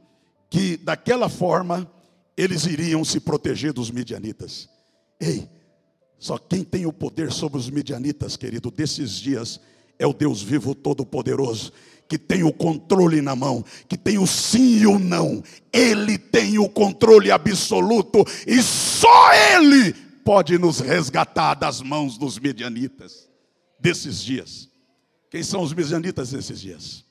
que 0.49 0.75
daquela 0.75 1.29
forma 1.29 1.89
eles 2.35 2.65
iriam 2.65 3.05
se 3.05 3.19
proteger 3.19 3.71
dos 3.71 3.89
midianitas. 3.91 4.67
Ei, 5.21 5.47
só 6.23 6.37
quem 6.37 6.63
tem 6.63 6.85
o 6.85 6.93
poder 6.93 7.33
sobre 7.33 7.59
os 7.59 7.69
midianitas, 7.69 8.37
querido, 8.37 8.71
desses 8.71 9.19
dias 9.19 9.59
é 9.99 10.07
o 10.07 10.13
Deus 10.13 10.41
vivo 10.41 10.73
todo-poderoso 10.73 11.73
que 12.07 12.17
tem 12.17 12.43
o 12.43 12.53
controle 12.53 13.21
na 13.21 13.35
mão, 13.35 13.61
que 13.89 13.97
tem 13.97 14.17
o 14.17 14.25
sim 14.25 14.77
e 14.77 14.87
o 14.87 14.97
não. 14.97 15.43
Ele 15.73 16.17
tem 16.17 16.57
o 16.57 16.69
controle 16.69 17.29
absoluto 17.29 18.23
e 18.47 18.63
só 18.63 19.33
Ele 19.33 19.91
pode 20.23 20.57
nos 20.57 20.79
resgatar 20.79 21.55
das 21.55 21.81
mãos 21.81 22.17
dos 22.17 22.39
medianitas 22.39 23.29
desses 23.77 24.23
dias. 24.23 24.69
Quem 25.29 25.43
são 25.43 25.61
os 25.61 25.73
medianitas 25.73 26.31
desses 26.31 26.61
dias? 26.61 27.03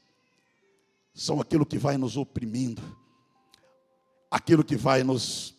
São 1.13 1.39
aquilo 1.39 1.67
que 1.67 1.77
vai 1.77 1.99
nos 1.99 2.17
oprimindo, 2.17 2.81
aquilo 4.31 4.65
que 4.65 4.77
vai 4.77 5.05
nos 5.05 5.55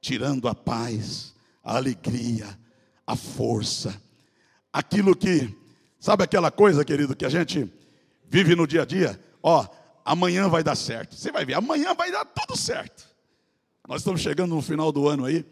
tirando 0.00 0.48
a 0.48 0.54
paz, 0.54 1.34
a 1.62 1.76
alegria, 1.76 2.63
a 3.06 3.16
força, 3.16 4.00
aquilo 4.72 5.14
que, 5.14 5.56
sabe 5.98 6.24
aquela 6.24 6.50
coisa, 6.50 6.84
querido, 6.84 7.14
que 7.14 7.24
a 7.24 7.28
gente 7.28 7.70
vive 8.28 8.54
no 8.56 8.66
dia 8.66 8.82
a 8.82 8.84
dia, 8.84 9.20
ó, 9.42 9.66
amanhã 10.04 10.48
vai 10.48 10.62
dar 10.62 10.74
certo. 10.74 11.14
Você 11.14 11.30
vai 11.30 11.44
ver, 11.44 11.54
amanhã 11.54 11.94
vai 11.94 12.10
dar 12.10 12.24
tudo 12.24 12.56
certo. 12.56 13.04
Nós 13.88 14.00
estamos 14.00 14.20
chegando 14.20 14.54
no 14.54 14.62
final 14.62 14.90
do 14.90 15.08
ano 15.08 15.24
aí. 15.24 15.44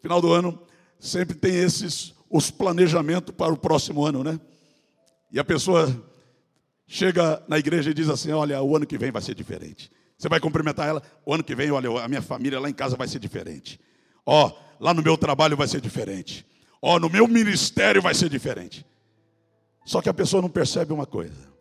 Final 0.00 0.20
do 0.20 0.32
ano 0.32 0.60
sempre 0.98 1.36
tem 1.36 1.54
esses 1.56 2.14
os 2.28 2.50
planejamentos 2.50 3.34
para 3.34 3.52
o 3.52 3.56
próximo 3.56 4.04
ano, 4.04 4.24
né? 4.24 4.40
E 5.30 5.38
a 5.38 5.44
pessoa 5.44 6.04
chega 6.86 7.42
na 7.48 7.58
igreja 7.58 7.90
e 7.90 7.94
diz 7.94 8.08
assim: 8.08 8.32
"Olha, 8.32 8.60
o 8.60 8.76
ano 8.76 8.86
que 8.86 8.98
vem 8.98 9.12
vai 9.12 9.22
ser 9.22 9.34
diferente". 9.34 9.90
Você 10.18 10.28
vai 10.28 10.40
cumprimentar 10.40 10.88
ela, 10.88 11.02
o 11.24 11.34
ano 11.34 11.44
que 11.44 11.54
vem, 11.54 11.70
olha, 11.70 11.90
a 12.02 12.08
minha 12.08 12.22
família 12.22 12.58
lá 12.58 12.70
em 12.70 12.74
casa 12.74 12.96
vai 12.96 13.06
ser 13.06 13.18
diferente. 13.18 13.78
Ó, 14.24 14.50
lá 14.80 14.94
no 14.94 15.02
meu 15.02 15.16
trabalho 15.16 15.56
vai 15.56 15.68
ser 15.68 15.80
diferente. 15.80 16.44
Ó, 16.80 16.98
no 16.98 17.10
meu 17.10 17.26
ministério 17.26 18.02
vai 18.02 18.14
ser 18.14 18.28
diferente. 18.28 18.84
Só 19.84 20.02
que 20.02 20.08
a 20.08 20.14
pessoa 20.14 20.42
não 20.42 20.50
percebe 20.50 20.92
uma 20.92 21.06
coisa 21.06 21.56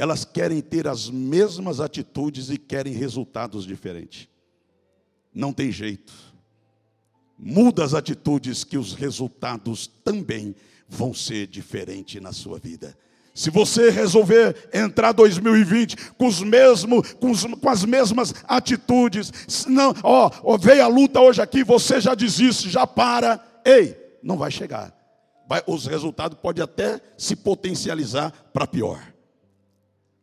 elas 0.00 0.24
querem 0.24 0.62
ter 0.62 0.88
as 0.88 1.10
mesmas 1.10 1.78
atitudes 1.78 2.48
e 2.48 2.56
querem 2.56 2.94
resultados 2.94 3.66
diferentes. 3.66 4.26
Não 5.32 5.52
tem 5.52 5.70
jeito. 5.70 6.10
Muda 7.38 7.84
as 7.84 7.92
atitudes 7.92 8.64
que 8.64 8.78
os 8.78 8.94
resultados 8.94 9.86
também 10.02 10.56
vão 10.88 11.12
ser 11.12 11.46
diferentes 11.46 12.20
na 12.20 12.32
sua 12.32 12.58
vida. 12.58 12.96
Se 13.34 13.50
você 13.50 13.90
resolver 13.90 14.70
entrar 14.72 15.12
2020 15.12 16.12
com 16.12 16.26
os 16.26 16.40
mesmos, 16.40 17.12
com, 17.12 17.30
os, 17.30 17.44
com 17.44 17.68
as 17.68 17.84
mesmas 17.84 18.34
atitudes, 18.48 19.66
não, 19.66 19.94
ó, 20.02 20.56
veio 20.56 20.82
a 20.82 20.88
luta 20.88 21.20
hoje 21.20 21.42
aqui, 21.42 21.62
você 21.62 22.00
já 22.00 22.14
desiste, 22.14 22.70
já 22.70 22.86
para, 22.86 23.38
ei, 23.64 24.18
não 24.22 24.36
vai 24.36 24.50
chegar. 24.50 24.94
Vai, 25.48 25.62
os 25.66 25.86
resultados 25.86 26.38
podem 26.38 26.62
até 26.62 27.00
se 27.18 27.34
potencializar 27.34 28.30
para 28.52 28.66
pior. 28.66 29.00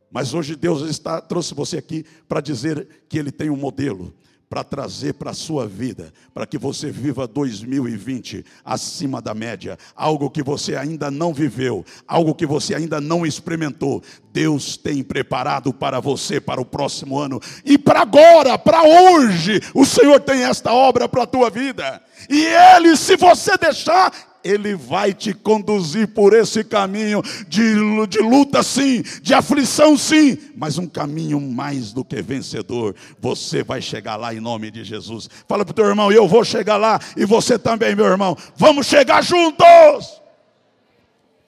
Mas 0.09 0.33
hoje 0.33 0.55
Deus 0.55 0.81
está, 0.83 1.19
trouxe 1.19 1.53
você 1.53 1.77
aqui 1.77 2.05
para 2.27 2.39
dizer 2.39 3.05
que 3.09 3.17
Ele 3.17 3.31
tem 3.31 3.49
um 3.49 3.57
modelo 3.57 4.13
para 4.49 4.63
trazer 4.63 5.13
para 5.13 5.31
a 5.31 5.33
sua 5.33 5.67
vida, 5.67 6.13
para 6.33 6.45
que 6.45 6.57
você 6.57 6.89
viva 6.89 7.27
2020 7.27 8.45
acima 8.63 9.21
da 9.21 9.33
média, 9.33 9.77
algo 9.95 10.29
que 10.29 10.41
você 10.41 10.75
ainda 10.75 11.11
não 11.11 11.33
viveu, 11.33 11.85
algo 12.07 12.33
que 12.33 12.45
você 12.45 12.73
ainda 12.73 13.01
não 13.01 13.25
experimentou. 13.25 14.01
Deus 14.31 14.77
tem 14.77 15.03
preparado 15.03 15.73
para 15.73 15.99
você 15.99 16.39
para 16.39 16.61
o 16.61 16.65
próximo 16.65 17.19
ano 17.19 17.41
e 17.65 17.77
para 17.77 18.01
agora, 18.01 18.57
para 18.57 18.83
hoje. 18.83 19.59
O 19.73 19.85
Senhor 19.85 20.19
tem 20.19 20.43
esta 20.43 20.71
obra 20.71 21.09
para 21.09 21.23
a 21.23 21.27
tua 21.27 21.49
vida. 21.49 22.01
E 22.29 22.45
Ele, 22.45 22.95
se 22.95 23.17
você 23.17 23.57
deixar, 23.57 24.11
ele 24.43 24.75
vai 24.75 25.13
te 25.13 25.33
conduzir 25.33 26.07
por 26.07 26.33
esse 26.33 26.63
caminho 26.63 27.21
de, 27.47 28.07
de 28.07 28.19
luta, 28.19 28.63
sim, 28.63 29.01
de 29.21 29.33
aflição, 29.33 29.97
sim, 29.97 30.37
mas 30.55 30.77
um 30.77 30.87
caminho 30.87 31.39
mais 31.39 31.91
do 31.91 32.03
que 32.03 32.21
vencedor. 32.21 32.95
Você 33.19 33.63
vai 33.63 33.81
chegar 33.81 34.15
lá 34.15 34.33
em 34.33 34.39
nome 34.39 34.71
de 34.71 34.83
Jesus. 34.83 35.29
Fala 35.47 35.65
para 35.65 35.71
o 35.71 35.75
teu 35.75 35.85
irmão, 35.85 36.11
eu 36.11 36.27
vou 36.27 36.43
chegar 36.43 36.77
lá 36.77 36.99
e 37.15 37.25
você 37.25 37.57
também, 37.59 37.95
meu 37.95 38.05
irmão. 38.05 38.37
Vamos 38.55 38.87
chegar 38.87 39.23
juntos. 39.23 40.21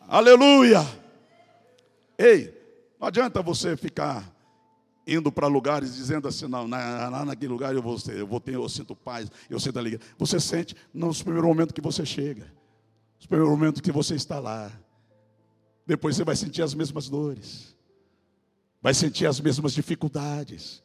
Aleluia. 0.07 0.85
Ei, 2.17 2.53
não 2.99 3.07
adianta 3.07 3.41
você 3.41 3.77
ficar 3.77 4.29
indo 5.07 5.31
para 5.31 5.47
lugares 5.47 5.95
dizendo 5.95 6.27
assim, 6.27 6.47
não, 6.47 6.67
lá 6.67 7.25
naquele 7.25 7.51
lugar 7.51 7.73
eu 7.73 7.81
vou, 7.81 7.97
eu 8.09 8.27
vou 8.27 8.39
ter, 8.39 8.55
eu 8.55 8.69
sinto 8.69 8.95
paz, 8.95 9.31
eu 9.49 9.59
sinto 9.59 9.79
alegria. 9.79 9.99
Você 10.17 10.39
sente 10.39 10.75
nos 10.93 11.21
primeiros 11.23 11.47
momentos 11.47 11.73
que 11.73 11.81
você 11.81 12.05
chega. 12.05 12.58
Os 13.19 13.25
primeiros 13.25 13.51
momentos 13.51 13.81
que 13.81 13.91
você 13.91 14.15
está 14.15 14.39
lá. 14.39 14.71
depois 15.85 16.15
você 16.15 16.23
vai 16.23 16.35
sentir 16.35 16.61
as 16.61 16.73
mesmas 16.73 17.09
dores, 17.09 17.75
vai 18.81 18.93
sentir 18.93 19.25
as 19.25 19.39
mesmas 19.39 19.73
dificuldades. 19.73 20.83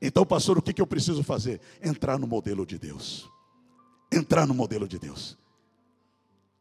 Então, 0.00 0.26
pastor, 0.26 0.58
o 0.58 0.62
que 0.62 0.80
eu 0.82 0.86
preciso 0.86 1.22
fazer? 1.22 1.60
Entrar 1.80 2.18
no 2.18 2.26
modelo 2.26 2.66
de 2.66 2.76
Deus. 2.78 3.30
Entrar 4.12 4.46
no 4.46 4.52
modelo 4.52 4.88
de 4.88 4.98
Deus. 4.98 5.38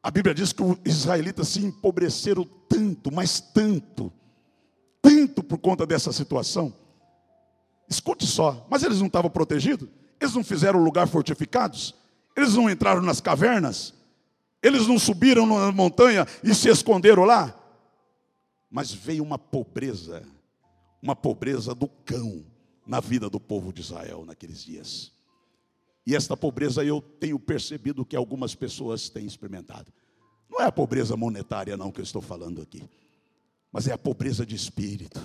A 0.04 0.10
Bíblia 0.12 0.34
diz 0.34 0.54
que 0.54 0.64
os 0.64 0.78
israelitas 0.86 1.48
se 1.48 1.66
empobreceram 1.66 2.48
tanto, 2.70 3.12
mas 3.12 3.40
tanto, 3.40 4.12
tanto 5.02 5.44
por 5.44 5.58
conta 5.58 5.86
dessa 5.86 6.12
situação. 6.12 6.74
Escute 7.90 8.26
só, 8.26 8.66
mas 8.70 8.84
eles 8.84 9.00
não 9.00 9.08
estavam 9.08 9.30
protegidos? 9.30 9.90
Eles 10.20 10.34
não 10.34 10.44
fizeram 10.44 10.84
lugar 10.84 11.08
fortificados? 11.08 11.96
Eles 12.36 12.54
não 12.54 12.70
entraram 12.70 13.02
nas 13.02 13.20
cavernas? 13.20 13.94
Eles 14.62 14.88
não 14.88 15.00
subiram 15.00 15.46
na 15.46 15.72
montanha 15.72 16.26
e 16.44 16.54
se 16.54 16.70
esconderam 16.70 17.24
lá? 17.24 17.58
Mas 18.70 18.94
veio 18.94 19.24
uma 19.24 19.38
pobreza, 19.38 20.24
uma 21.02 21.16
pobreza 21.16 21.74
do 21.74 21.88
cão 21.88 22.46
na 22.86 23.00
vida 23.00 23.30
do 23.30 23.40
povo 23.40 23.74
de 23.74 23.82
Israel 23.82 24.24
naqueles 24.26 24.64
dias. 24.64 25.12
E 26.06 26.16
esta 26.16 26.36
pobreza 26.36 26.84
eu 26.84 27.02
tenho 27.02 27.40
percebido 27.40 28.06
que 28.06 28.16
algumas 28.16 28.56
pessoas 28.56 29.10
têm 29.10 29.26
experimentado. 29.26 29.92
Não 30.50 30.60
é 30.60 30.66
a 30.66 30.72
pobreza 30.72 31.16
monetária, 31.16 31.78
não, 31.78 31.92
que 31.92 32.02
eu 32.02 32.04
estou 32.04 32.22
falando 32.22 32.62
aqui, 32.62 32.84
mas 33.72 33.88
é 33.88 33.94
a 33.94 33.98
pobreza 33.98 34.46
de 34.46 34.56
espírito, 34.56 35.22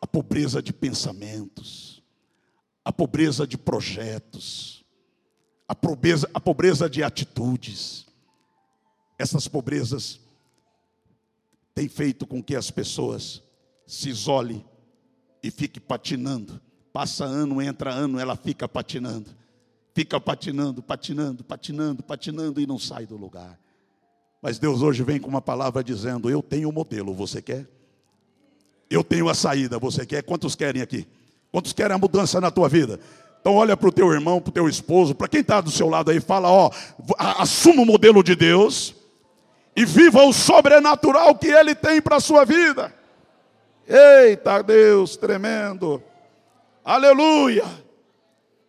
a 0.00 0.06
pobreza 0.06 0.60
de 0.60 0.72
pensamentos, 0.72 2.02
a 2.84 2.92
pobreza 2.92 3.46
de 3.46 3.56
projetos, 3.56 4.84
a 5.68 5.74
pobreza, 5.74 6.28
a 6.32 6.40
pobreza 6.40 6.88
de 6.88 7.02
atitudes. 7.02 8.06
Essas 9.18 9.48
pobrezas 9.48 10.20
têm 11.74 11.88
feito 11.88 12.26
com 12.26 12.42
que 12.42 12.54
as 12.54 12.70
pessoas 12.70 13.42
se 13.86 14.08
isolem 14.08 14.64
e 15.42 15.50
fiquem 15.50 15.82
patinando. 15.82 16.60
Passa 16.92 17.24
ano, 17.24 17.60
entra 17.60 17.92
ano, 17.92 18.18
ela 18.18 18.36
fica 18.36 18.68
patinando. 18.68 19.30
Fica 19.94 20.20
patinando, 20.20 20.82
patinando, 20.82 21.42
patinando, 21.42 22.02
patinando 22.02 22.60
e 22.60 22.66
não 22.66 22.78
sai 22.78 23.06
do 23.06 23.16
lugar. 23.16 23.58
Mas 24.42 24.58
Deus 24.58 24.82
hoje 24.82 25.02
vem 25.02 25.18
com 25.18 25.28
uma 25.28 25.40
palavra 25.40 25.82
dizendo: 25.82 26.30
Eu 26.30 26.42
tenho 26.42 26.68
o 26.68 26.70
um 26.70 26.74
modelo, 26.74 27.14
você 27.14 27.40
quer? 27.40 27.66
Eu 28.88 29.02
tenho 29.02 29.28
a 29.28 29.34
saída, 29.34 29.78
você 29.78 30.06
quer? 30.06 30.22
Quantos 30.22 30.54
querem 30.54 30.82
aqui? 30.82 31.06
Quantos 31.50 31.72
querem 31.72 31.94
a 31.94 31.98
mudança 31.98 32.40
na 32.40 32.50
tua 32.50 32.68
vida? 32.68 33.00
Então 33.46 33.54
olha 33.54 33.76
para 33.76 33.88
o 33.88 33.92
teu 33.92 34.12
irmão, 34.12 34.40
para 34.40 34.50
o 34.50 34.52
teu 34.52 34.68
esposo, 34.68 35.14
para 35.14 35.28
quem 35.28 35.40
está 35.40 35.60
do 35.60 35.70
seu 35.70 35.88
lado 35.88 36.10
aí, 36.10 36.18
fala, 36.18 36.50
ó, 36.50 36.68
assuma 37.38 37.82
o 37.82 37.86
modelo 37.86 38.20
de 38.20 38.34
Deus 38.34 38.92
e 39.76 39.84
viva 39.84 40.20
o 40.24 40.32
sobrenatural 40.32 41.32
que 41.36 41.46
Ele 41.46 41.72
tem 41.72 42.02
para 42.02 42.16
a 42.16 42.20
sua 42.20 42.44
vida. 42.44 42.92
Eita 43.86 44.62
Deus, 44.62 45.16
tremendo. 45.16 46.02
Aleluia. 46.84 47.64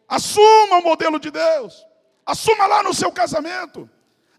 Assuma 0.07 0.77
o 0.77 0.83
modelo 0.83 1.19
de 1.19 1.31
Deus. 1.31 1.83
Assuma 2.23 2.67
lá 2.67 2.83
no 2.83 2.93
seu 2.93 3.11
casamento. 3.11 3.89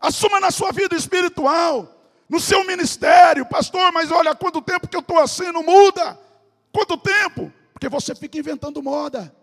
Assuma 0.01 0.39
na 0.39 0.53
sua 0.53 0.71
vida 0.71 0.95
espiritual. 0.95 2.01
No 2.29 2.39
seu 2.39 2.65
ministério. 2.65 3.45
Pastor, 3.45 3.91
mas 3.91 4.13
olha 4.13 4.37
quanto 4.37 4.63
tempo 4.63 4.87
que 4.87 4.95
eu 4.95 5.01
estou 5.01 5.19
assim, 5.19 5.51
não 5.51 5.65
muda. 5.65 6.17
Quanto 6.73 6.97
tempo? 6.97 7.53
Porque 7.73 7.89
você 7.89 8.15
fica 8.15 8.39
inventando 8.39 8.81
moda. 8.81 9.37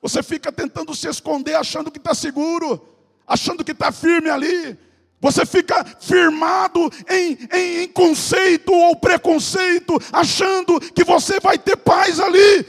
Você 0.00 0.22
fica 0.22 0.52
tentando 0.52 0.94
se 0.94 1.08
esconder, 1.08 1.54
achando 1.54 1.90
que 1.90 1.98
está 1.98 2.14
seguro, 2.14 2.80
achando 3.26 3.64
que 3.64 3.72
está 3.72 3.90
firme 3.90 4.30
ali. 4.30 4.78
Você 5.20 5.44
fica 5.44 5.84
firmado 6.00 6.90
em, 7.08 7.36
em, 7.52 7.82
em, 7.82 7.88
conceito 7.88 8.72
ou 8.72 8.94
preconceito, 8.94 9.98
achando 10.12 10.80
que 10.80 11.02
você 11.02 11.40
vai 11.40 11.58
ter 11.58 11.76
paz 11.76 12.20
ali. 12.20 12.64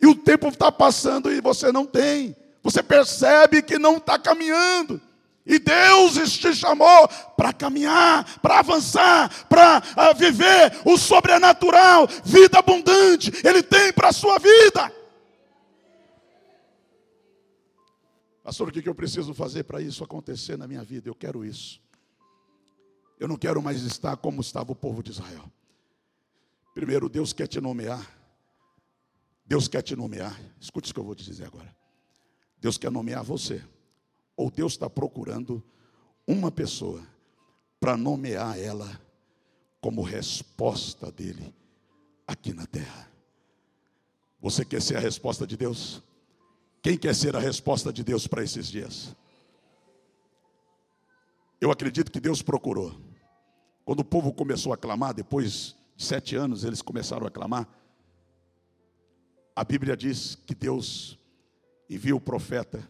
E 0.00 0.06
o 0.06 0.14
tempo 0.14 0.48
está 0.48 0.72
passando 0.72 1.30
e 1.30 1.40
você 1.42 1.70
não 1.70 1.84
tem. 1.84 2.34
Você 2.62 2.82
percebe 2.82 3.60
que 3.60 3.78
não 3.78 3.98
está 3.98 4.18
caminhando. 4.18 5.00
E 5.44 5.58
Deus 5.58 6.14
te 6.38 6.54
chamou 6.54 7.08
para 7.36 7.52
caminhar, 7.52 8.38
para 8.40 8.60
avançar, 8.60 9.30
para 9.48 9.82
uh, 9.96 10.16
viver 10.16 10.78
o 10.84 10.96
sobrenatural, 10.96 12.08
vida 12.24 12.58
abundante. 12.58 13.32
Ele 13.44 13.62
tem 13.62 13.92
para 13.92 14.08
a 14.08 14.12
sua 14.12 14.38
vida. 14.38 14.92
Pastor, 18.42 18.68
o 18.68 18.72
que 18.72 18.88
eu 18.88 18.94
preciso 18.94 19.34
fazer 19.34 19.64
para 19.64 19.80
isso 19.82 20.02
acontecer 20.02 20.56
na 20.56 20.66
minha 20.66 20.82
vida? 20.82 21.08
Eu 21.08 21.14
quero 21.14 21.44
isso. 21.44 21.80
Eu 23.18 23.28
não 23.28 23.36
quero 23.36 23.62
mais 23.62 23.82
estar 23.82 24.16
como 24.16 24.40
estava 24.40 24.72
o 24.72 24.74
povo 24.74 25.02
de 25.02 25.10
Israel. 25.10 25.50
Primeiro, 26.74 27.08
Deus 27.08 27.32
quer 27.32 27.46
te 27.46 27.60
nomear. 27.60 28.18
Deus 29.44 29.68
quer 29.68 29.82
te 29.82 29.94
nomear. 29.94 30.40
Escute 30.58 30.86
isso 30.86 30.94
que 30.94 31.00
eu 31.00 31.04
vou 31.04 31.14
te 31.14 31.24
dizer 31.24 31.44
agora. 31.44 31.74
Deus 32.58 32.78
quer 32.78 32.90
nomear 32.90 33.22
você. 33.22 33.62
Ou 34.36 34.50
Deus 34.50 34.72
está 34.72 34.88
procurando 34.88 35.62
uma 36.26 36.50
pessoa 36.50 37.06
para 37.78 37.96
nomear 37.96 38.58
ela 38.58 39.00
como 39.80 40.02
resposta 40.02 41.10
dele 41.10 41.54
aqui 42.26 42.54
na 42.54 42.66
terra. 42.66 43.10
Você 44.40 44.64
quer 44.64 44.80
ser 44.80 44.96
a 44.96 45.00
resposta 45.00 45.46
de 45.46 45.56
Deus? 45.56 46.02
Quem 46.82 46.96
quer 46.96 47.14
ser 47.14 47.36
a 47.36 47.40
resposta 47.40 47.92
de 47.92 48.02
Deus 48.02 48.26
para 48.26 48.42
esses 48.42 48.68
dias? 48.68 49.14
Eu 51.60 51.70
acredito 51.70 52.10
que 52.10 52.20
Deus 52.20 52.40
procurou. 52.40 52.98
Quando 53.84 54.00
o 54.00 54.04
povo 54.04 54.32
começou 54.32 54.72
a 54.72 54.78
clamar, 54.78 55.12
depois 55.12 55.76
de 55.94 56.04
sete 56.04 56.34
anos 56.36 56.64
eles 56.64 56.80
começaram 56.80 57.26
a 57.26 57.30
clamar, 57.30 57.68
a 59.54 59.62
Bíblia 59.62 59.94
diz 59.94 60.36
que 60.46 60.54
Deus 60.54 61.18
envia 61.88 62.16
o 62.16 62.20
profeta, 62.20 62.88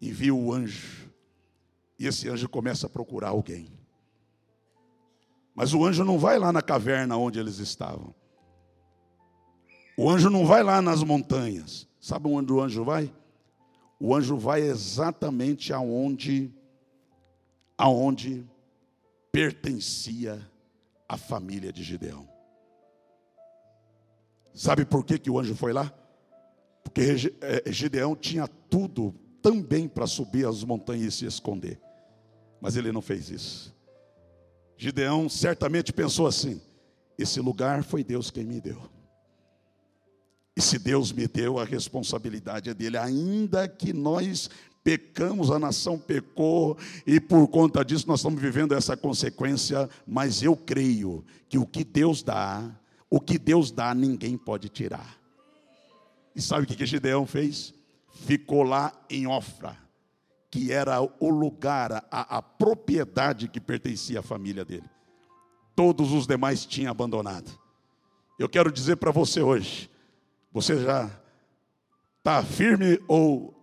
envia 0.00 0.34
o 0.34 0.52
anjo, 0.52 1.10
e 1.98 2.06
esse 2.06 2.28
anjo 2.28 2.48
começa 2.48 2.86
a 2.86 2.90
procurar 2.90 3.28
alguém. 3.28 3.72
Mas 5.54 5.72
o 5.72 5.84
anjo 5.84 6.04
não 6.04 6.18
vai 6.18 6.38
lá 6.38 6.52
na 6.52 6.60
caverna 6.60 7.16
onde 7.16 7.38
eles 7.38 7.58
estavam. 7.58 8.14
O 9.96 10.10
anjo 10.10 10.28
não 10.28 10.44
vai 10.44 10.62
lá 10.62 10.82
nas 10.82 11.02
montanhas. 11.02 11.86
Sabe 12.00 12.28
onde 12.28 12.52
o 12.52 12.60
anjo 12.60 12.84
vai? 12.84 13.12
O 14.04 14.16
anjo 14.16 14.36
vai 14.36 14.62
exatamente 14.62 15.72
aonde 15.72 16.52
aonde 17.78 18.44
pertencia 19.30 20.44
a 21.08 21.16
família 21.16 21.72
de 21.72 21.84
Gideão. 21.84 22.28
Sabe 24.52 24.84
por 24.84 25.04
que, 25.04 25.20
que 25.20 25.30
o 25.30 25.38
anjo 25.38 25.54
foi 25.54 25.72
lá? 25.72 25.94
Porque 26.82 27.32
é, 27.40 27.70
Gideão 27.70 28.16
tinha 28.16 28.48
tudo 28.48 29.14
também 29.40 29.86
para 29.86 30.08
subir 30.08 30.48
as 30.48 30.64
montanhas 30.64 31.14
e 31.14 31.18
se 31.18 31.26
esconder. 31.26 31.80
Mas 32.60 32.74
ele 32.74 32.90
não 32.90 33.00
fez 33.00 33.30
isso. 33.30 33.72
Gideão 34.76 35.28
certamente 35.28 35.92
pensou 35.92 36.26
assim: 36.26 36.60
esse 37.16 37.40
lugar 37.40 37.84
foi 37.84 38.02
Deus 38.02 38.32
quem 38.32 38.44
me 38.44 38.60
deu. 38.60 38.82
E 40.56 40.60
se 40.60 40.78
Deus 40.78 41.12
me 41.12 41.26
deu, 41.26 41.58
a 41.58 41.64
responsabilidade 41.64 42.68
é 42.68 42.74
dele, 42.74 42.98
ainda 42.98 43.66
que 43.66 43.92
nós 43.92 44.50
pecamos, 44.84 45.50
a 45.50 45.58
nação 45.58 45.98
pecou, 45.98 46.76
e 47.06 47.20
por 47.20 47.46
conta 47.48 47.84
disso 47.84 48.06
nós 48.06 48.20
estamos 48.20 48.40
vivendo 48.40 48.74
essa 48.74 48.96
consequência, 48.96 49.88
mas 50.06 50.42
eu 50.42 50.56
creio 50.56 51.24
que 51.48 51.56
o 51.56 51.66
que 51.66 51.84
Deus 51.84 52.22
dá, 52.22 52.70
o 53.08 53.20
que 53.20 53.38
Deus 53.38 53.70
dá, 53.70 53.94
ninguém 53.94 54.36
pode 54.36 54.68
tirar. 54.68 55.18
E 56.34 56.40
sabe 56.40 56.64
o 56.64 56.66
que, 56.66 56.86
Gideão 56.86 57.26
fez? 57.26 57.74
Ficou 58.24 58.62
lá 58.62 58.92
em 59.08 59.26
Ofra, 59.26 59.76
que 60.50 60.72
era 60.72 61.00
o 61.00 61.30
lugar, 61.30 62.04
a, 62.10 62.38
a 62.38 62.42
propriedade 62.42 63.48
que 63.48 63.60
pertencia 63.60 64.20
à 64.20 64.22
família 64.22 64.64
dele. 64.64 64.88
Todos 65.74 66.12
os 66.12 66.26
demais 66.26 66.66
tinham 66.66 66.90
abandonado. 66.90 67.50
Eu 68.38 68.48
quero 68.48 68.72
dizer 68.72 68.96
para 68.96 69.10
você 69.10 69.40
hoje, 69.40 69.90
você 70.52 70.78
já 70.82 71.10
está 72.18 72.42
firme 72.44 73.00
ou, 73.08 73.54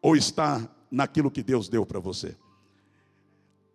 ou 0.00 0.16
está 0.16 0.68
naquilo 0.90 1.30
que 1.30 1.42
Deus 1.42 1.68
deu 1.68 1.84
para 1.84 1.98
você? 1.98 2.36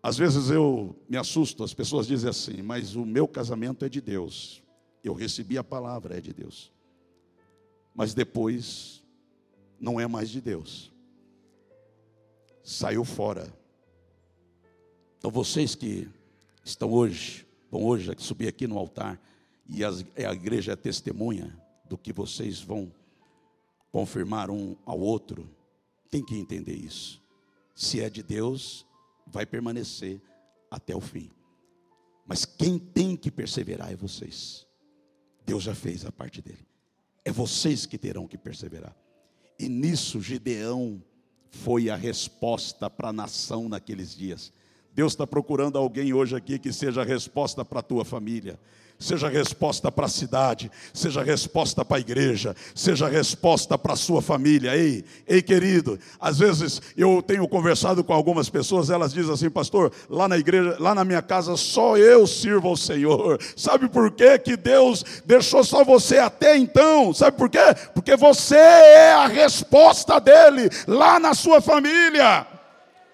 Às 0.02 0.18
vezes 0.18 0.50
eu 0.50 0.96
me 1.08 1.18
assusto, 1.18 1.64
as 1.64 1.74
pessoas 1.74 2.08
dizem 2.08 2.30
assim, 2.30 2.62
mas 2.62 2.96
o 2.96 3.06
meu 3.06 3.28
casamento 3.28 3.86
é 3.86 3.90
de 3.90 4.02
Deus. 4.02 4.64
Eu 5.04 5.14
recebi 5.14 5.58
a 5.58 5.64
palavra, 5.64 6.18
é 6.18 6.22
de 6.22 6.34
Deus. 6.34 6.72
Mas 7.94 8.14
depois 8.14 9.04
não 9.80 10.00
é 10.00 10.08
mais 10.08 10.30
de 10.30 10.42
Deus. 10.42 10.92
Saiu 12.64 13.04
fora. 13.04 13.54
Então 15.18 15.30
vocês 15.30 15.76
que 15.76 16.08
estão 16.64 16.92
hoje, 16.92 17.46
vão 17.70 17.84
hoje 17.84 18.12
subir 18.18 18.48
aqui 18.48 18.66
no 18.66 18.78
altar, 18.78 19.22
e 19.68 19.84
a 19.86 20.34
igreja 20.34 20.72
é 20.72 20.76
testemunha, 20.76 21.61
do 21.92 21.98
que 21.98 22.14
vocês 22.14 22.62
vão 22.62 22.90
confirmar 23.92 24.50
um 24.50 24.78
ao 24.86 24.98
outro, 24.98 25.54
tem 26.10 26.24
que 26.24 26.38
entender 26.38 26.74
isso. 26.74 27.22
Se 27.76 28.00
é 28.00 28.10
de 28.10 28.24
Deus, 28.24 28.88
vai 29.28 29.46
permanecer 29.46 30.22
até 30.70 30.96
o 30.96 31.02
fim. 31.02 31.30
Mas 32.26 32.46
quem 32.46 32.80
tem 32.80 33.18
que 33.18 33.30
perseverar 33.30 33.92
é 33.92 33.96
vocês. 33.98 34.66
Deus 35.46 35.64
já 35.64 35.76
fez 35.76 36.06
a 36.06 36.14
parte 36.14 36.42
dele. 36.42 36.66
É 37.26 37.32
vocês 37.32 37.86
que 37.86 37.98
terão 37.98 38.26
que 38.26 38.38
perseverar. 38.38 38.96
E 39.60 39.68
nisso 39.68 40.22
Gideão 40.22 41.04
foi 41.50 41.90
a 41.90 41.96
resposta 41.98 42.90
para 42.90 43.10
a 43.10 43.14
nação 43.14 43.68
naqueles 43.68 44.16
dias. 44.16 44.54
Deus 44.94 45.12
está 45.12 45.28
procurando 45.28 45.78
alguém 45.78 46.14
hoje 46.14 46.38
aqui 46.38 46.58
que 46.58 46.72
seja 46.72 47.02
a 47.02 47.06
resposta 47.06 47.66
para 47.66 47.82
a 47.82 47.84
tua 47.84 48.06
família 48.06 48.58
seja 49.02 49.28
resposta 49.28 49.92
para 49.92 50.06
a 50.06 50.10
cidade, 50.10 50.72
seja 50.94 51.24
resposta 51.24 51.84
para 51.84 51.98
a 51.98 52.00
igreja, 52.00 52.56
seja 52.76 53.10
resposta 53.10 53.78
para 53.78 53.94
a 53.94 53.98
sua 53.98 54.22
família. 54.22 54.78
Ei, 54.78 55.04
ei, 55.28 55.42
querido, 55.42 56.00
às 56.20 56.38
vezes 56.38 56.82
eu 56.96 57.22
tenho 57.22 57.48
conversado 57.48 58.04
com 58.04 58.14
algumas 58.14 58.48
pessoas, 58.50 58.90
elas 58.90 59.12
dizem 59.12 59.34
assim, 59.34 59.50
pastor, 59.50 59.92
lá 60.08 60.28
na 60.28 60.38
igreja, 60.38 60.78
lá 60.80 60.94
na 60.94 61.04
minha 61.04 61.22
casa, 61.22 61.58
só 61.58 61.98
eu 61.98 62.28
sirvo 62.28 62.70
ao 62.70 62.78
Senhor. 62.78 63.40
Sabe 63.58 63.90
por 63.90 64.12
quê 64.12 64.38
que 64.38 64.56
Deus 64.56 65.04
deixou 65.26 65.64
só 65.64 65.84
você 65.84 66.20
até 66.20 66.56
então? 66.56 67.14
Sabe 67.14 67.36
por 67.36 67.50
quê? 67.50 67.60
Porque 67.94 68.16
você 68.16 68.56
é 68.56 69.14
a 69.14 69.28
resposta 69.28 70.20
dele 70.20 70.70
lá 70.88 71.20
na 71.20 71.34
sua 71.34 71.60
família. 71.60 72.61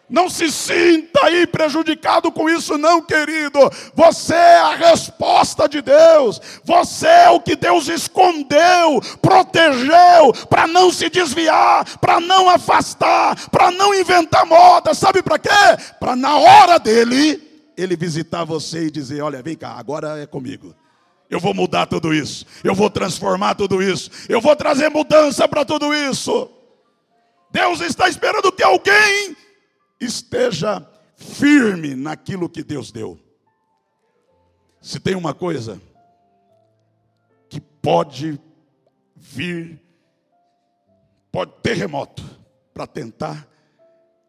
Não 0.09 0.29
se 0.29 0.49
sinta 0.49 1.25
aí 1.25 1.45
prejudicado 1.45 2.31
com 2.31 2.49
isso, 2.49 2.77
não, 2.77 3.01
querido. 3.01 3.59
Você 3.93 4.33
é 4.33 4.59
a 4.59 4.75
resposta 4.75 5.67
de 5.67 5.81
Deus. 5.81 6.39
Você 6.63 7.07
é 7.07 7.29
o 7.29 7.41
que 7.41 7.57
Deus 7.57 7.89
escondeu, 7.89 9.01
protegeu, 9.21 10.31
para 10.49 10.65
não 10.65 10.93
se 10.93 11.09
desviar, 11.09 11.97
para 11.99 12.21
não 12.21 12.49
afastar, 12.49 13.49
para 13.49 13.69
não 13.69 13.93
inventar 13.93 14.45
moda. 14.45 14.93
Sabe 14.93 15.21
para 15.21 15.37
quê? 15.37 15.49
Para 15.99 16.15
na 16.15 16.37
hora 16.37 16.79
dele, 16.79 17.41
ele 17.75 17.97
visitar 17.97 18.45
você 18.45 18.85
e 18.85 18.91
dizer: 18.91 19.21
Olha, 19.21 19.43
vem 19.43 19.57
cá, 19.57 19.73
agora 19.77 20.21
é 20.21 20.25
comigo. 20.25 20.73
Eu 21.29 21.41
vou 21.41 21.53
mudar 21.53 21.85
tudo 21.85 22.13
isso. 22.13 22.45
Eu 22.63 22.73
vou 22.73 22.89
transformar 22.89 23.55
tudo 23.55 23.83
isso. 23.83 24.09
Eu 24.29 24.39
vou 24.39 24.55
trazer 24.55 24.89
mudança 24.89 25.45
para 25.49 25.65
tudo 25.65 25.93
isso. 25.93 26.49
Deus 27.51 27.81
está 27.81 28.07
esperando 28.07 28.49
que 28.53 28.63
alguém 28.63 29.35
esteja 29.99 30.87
firme 31.15 31.95
naquilo 31.95 32.49
que 32.49 32.63
Deus 32.63 32.91
deu. 32.91 33.19
Se 34.81 34.99
tem 34.99 35.15
uma 35.15 35.33
coisa 35.33 35.81
que 37.49 37.59
pode 37.59 38.39
vir, 39.15 39.81
pode 41.31 41.51
terremoto, 41.61 42.23
para 42.73 42.85
tentar 42.85 43.47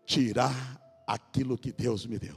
tirar 0.07 0.81
aquilo 1.07 1.59
que 1.59 1.70
Deus 1.70 2.07
me 2.07 2.18
deu, 2.18 2.37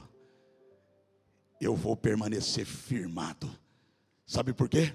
eu 1.60 1.74
vou 1.74 1.96
permanecer 1.96 2.66
firmado. 2.66 3.50
Sabe 4.26 4.52
por 4.52 4.68
quê? 4.68 4.94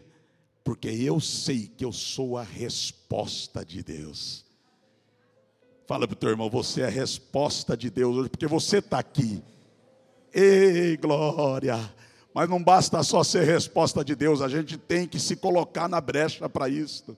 Porque 0.63 0.89
eu 0.89 1.19
sei 1.19 1.67
que 1.67 1.83
eu 1.83 1.91
sou 1.91 2.37
a 2.37 2.43
resposta 2.43 3.65
de 3.65 3.81
Deus. 3.81 4.46
Fala 5.87 6.05
para 6.05 6.15
o 6.15 6.17
teu 6.17 6.29
irmão, 6.29 6.49
você 6.49 6.81
é 6.81 6.85
a 6.87 6.89
resposta 6.89 7.77
de 7.77 7.89
Deus 7.89 8.17
hoje, 8.17 8.29
porque 8.29 8.45
você 8.45 8.79
está 8.79 8.99
aqui. 8.99 9.41
Ei, 10.33 10.97
glória! 10.97 11.79
Mas 12.33 12.49
não 12.49 12.61
basta 12.61 13.01
só 13.03 13.23
ser 13.23 13.45
resposta 13.45 14.03
de 14.03 14.13
Deus, 14.13 14.41
a 14.41 14.49
gente 14.49 14.77
tem 14.77 15.07
que 15.07 15.17
se 15.17 15.37
colocar 15.37 15.87
na 15.87 16.01
brecha 16.01 16.49
para 16.49 16.67
isso. 16.67 17.17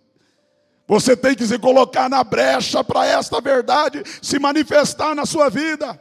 Você 0.88 1.18
tem 1.18 1.34
que 1.34 1.48
se 1.48 1.58
colocar 1.58 2.08
na 2.12 2.24
brecha 2.24 2.84
para 2.84 3.08
esta 3.08 3.42
verdade 3.42 4.04
se 4.22 4.38
manifestar 4.38 5.16
na 5.16 5.26
sua 5.26 5.50
vida. 5.50 6.00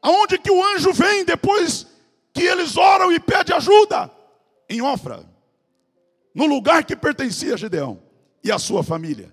Aonde 0.00 0.38
que 0.38 0.50
o 0.50 0.64
anjo 0.64 0.94
vem 0.94 1.26
depois 1.26 1.86
que 2.32 2.42
eles 2.42 2.74
oram 2.78 3.12
e 3.12 3.20
pedem 3.20 3.54
ajuda? 3.54 4.10
Em 4.66 4.80
Ofra, 4.80 5.26
no 6.34 6.46
lugar 6.46 6.84
que 6.84 6.96
pertencia 6.96 7.52
a 7.52 7.58
Gideão 7.58 8.02
e 8.42 8.50
a 8.50 8.58
sua 8.58 8.82
família. 8.82 9.30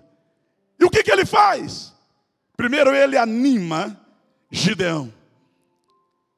E 0.78 0.84
o 0.84 0.90
que, 0.90 1.02
que 1.02 1.10
ele 1.10 1.24
faz? 1.24 1.95
Primeiro 2.56 2.94
ele 2.94 3.16
anima 3.16 4.00
Gideão. 4.50 5.12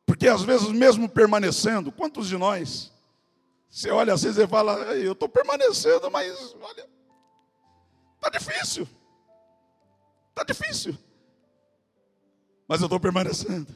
Porque 0.06 0.26
às 0.26 0.42
vezes, 0.42 0.68
mesmo 0.68 1.08
permanecendo, 1.08 1.92
quantos 1.92 2.26
de 2.28 2.36
nós, 2.36 2.90
você 3.68 3.90
olha 3.90 4.14
assim 4.14 4.30
e 4.30 4.46
fala, 4.46 4.72
eu 4.94 5.12
estou 5.12 5.28
permanecendo, 5.28 6.10
mas 6.10 6.56
olha, 6.60 6.88
está 8.16 8.30
difícil. 8.30 8.88
Está 10.30 10.44
difícil. 10.44 10.96
Mas 12.66 12.80
eu 12.80 12.86
estou 12.86 12.98
permanecendo. 12.98 13.68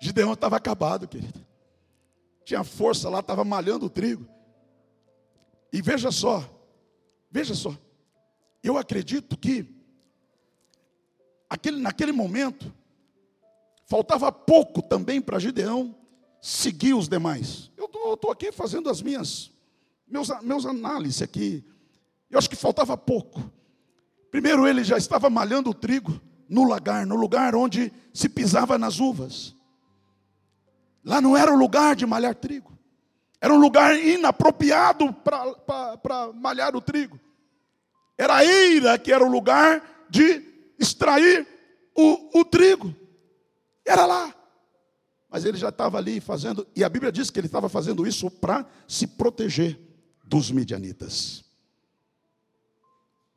Gideão 0.00 0.32
estava 0.34 0.56
acabado, 0.56 1.08
querido. 1.08 1.40
Tinha 2.44 2.64
força 2.64 3.08
lá, 3.08 3.20
estava 3.20 3.44
malhando 3.44 3.86
o 3.86 3.90
trigo. 3.90 4.26
E 5.72 5.80
veja 5.80 6.10
só, 6.10 6.48
veja 7.30 7.54
só. 7.54 7.76
Eu 8.62 8.76
acredito 8.76 9.36
que 9.36 9.79
aquele, 11.50 11.80
naquele 11.80 12.12
momento, 12.12 12.72
faltava 13.86 14.30
pouco 14.30 14.80
também 14.80 15.20
para 15.20 15.40
Gideão 15.40 15.96
seguir 16.40 16.94
os 16.94 17.08
demais. 17.08 17.72
Eu 17.76 18.14
estou 18.14 18.30
aqui 18.30 18.52
fazendo 18.52 18.88
as 18.88 19.02
minhas, 19.02 19.50
meus, 20.06 20.28
meus 20.42 20.64
análises 20.64 21.20
aqui. 21.20 21.64
Eu 22.30 22.38
acho 22.38 22.48
que 22.48 22.56
faltava 22.56 22.96
pouco. 22.96 23.42
Primeiro, 24.30 24.66
ele 24.66 24.84
já 24.84 24.96
estava 24.96 25.28
malhando 25.28 25.70
o 25.70 25.74
trigo 25.74 26.20
no 26.48 26.68
lagar, 26.68 27.04
no 27.04 27.16
lugar 27.16 27.54
onde 27.56 27.92
se 28.14 28.28
pisava 28.28 28.78
nas 28.78 29.00
uvas. 29.00 29.54
Lá 31.04 31.20
não 31.20 31.36
era 31.36 31.52
o 31.52 31.58
lugar 31.58 31.96
de 31.96 32.06
malhar 32.06 32.34
trigo. 32.34 32.78
Era 33.40 33.52
um 33.52 33.58
lugar 33.58 33.98
inapropriado 33.98 35.12
para 35.12 36.32
malhar 36.34 36.76
o 36.76 36.80
trigo. 36.80 37.18
Era 38.16 38.36
a 38.36 38.44
eira 38.44 38.98
que 38.98 39.12
era 39.12 39.24
o 39.24 39.30
lugar 39.30 40.06
de 40.10 40.49
extrair 40.80 41.46
o, 41.94 42.40
o 42.40 42.44
trigo. 42.44 42.94
Era 43.84 44.06
lá. 44.06 44.34
Mas 45.28 45.44
ele 45.44 45.58
já 45.58 45.68
estava 45.68 45.98
ali 45.98 46.20
fazendo, 46.20 46.66
e 46.74 46.82
a 46.82 46.88
Bíblia 46.88 47.12
diz 47.12 47.30
que 47.30 47.38
ele 47.38 47.46
estava 47.46 47.68
fazendo 47.68 48.06
isso 48.06 48.28
para 48.30 48.66
se 48.88 49.06
proteger 49.06 49.78
dos 50.24 50.50
midianitas. 50.50 51.44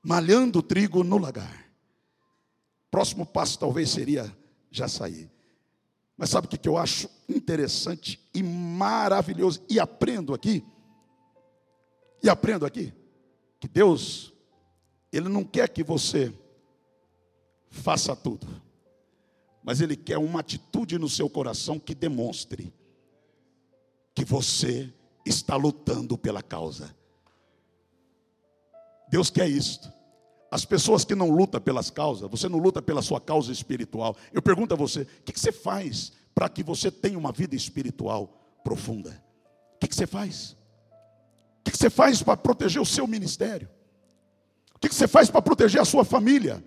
Malhando 0.01 0.59
o 0.59 0.63
trigo 0.63 1.03
no 1.03 1.17
lagar. 1.17 1.71
Próximo 2.89 3.25
passo 3.25 3.59
talvez 3.59 3.89
seria 3.89 4.35
já 4.71 4.87
sair. 4.87 5.31
Mas 6.17 6.29
sabe 6.29 6.47
o 6.47 6.49
que 6.49 6.67
eu 6.67 6.77
acho 6.77 7.09
interessante 7.27 8.19
e 8.33 8.41
maravilhoso? 8.41 9.63
E 9.69 9.79
aprendo 9.79 10.33
aqui. 10.33 10.63
E 12.21 12.29
aprendo 12.29 12.65
aqui. 12.65 12.93
Que 13.59 13.67
Deus, 13.67 14.33
Ele 15.11 15.29
não 15.29 15.43
quer 15.43 15.69
que 15.69 15.83
você 15.83 16.33
faça 17.73 18.15
tudo. 18.15 18.47
Mas 19.63 19.81
Ele 19.81 19.95
quer 19.95 20.17
uma 20.17 20.41
atitude 20.41 20.97
no 20.99 21.09
seu 21.09 21.29
coração 21.29 21.79
que 21.79 21.95
demonstre 21.95 22.73
que 24.13 24.23
você 24.23 24.93
está 25.25 25.55
lutando 25.55 26.17
pela 26.17 26.43
causa. 26.43 26.95
Deus 29.09 29.29
quer 29.29 29.49
isto. 29.49 29.91
As 30.51 30.65
pessoas 30.65 31.03
que 31.03 31.15
não 31.15 31.31
lutam 31.31 31.59
pelas 31.59 31.89
causas, 31.89 32.29
você 32.29 32.47
não 32.47 32.59
luta 32.59 32.79
pela 32.79 33.01
sua 33.01 33.19
causa 33.19 33.51
espiritual. 33.51 34.15
Eu 34.31 34.41
pergunto 34.41 34.73
a 34.75 34.77
você: 34.77 35.01
o 35.01 35.23
que 35.23 35.39
você 35.39 35.51
faz 35.51 36.11
para 36.35 36.47
que 36.47 36.61
você 36.61 36.91
tenha 36.91 37.17
uma 37.17 37.31
vida 37.31 37.55
espiritual 37.55 38.39
profunda? 38.63 39.23
O 39.75 39.79
que 39.79 39.93
você 39.93 40.05
faz? 40.05 40.55
O 41.61 41.71
que 41.71 41.75
você 41.75 41.89
faz 41.89 42.21
para 42.21 42.37
proteger 42.37 42.81
o 42.81 42.85
seu 42.85 43.07
ministério? 43.07 43.67
O 44.75 44.79
que 44.79 44.93
você 44.93 45.07
faz 45.07 45.29
para 45.31 45.41
proteger 45.41 45.81
a 45.81 45.85
sua 45.85 46.05
família? 46.05 46.63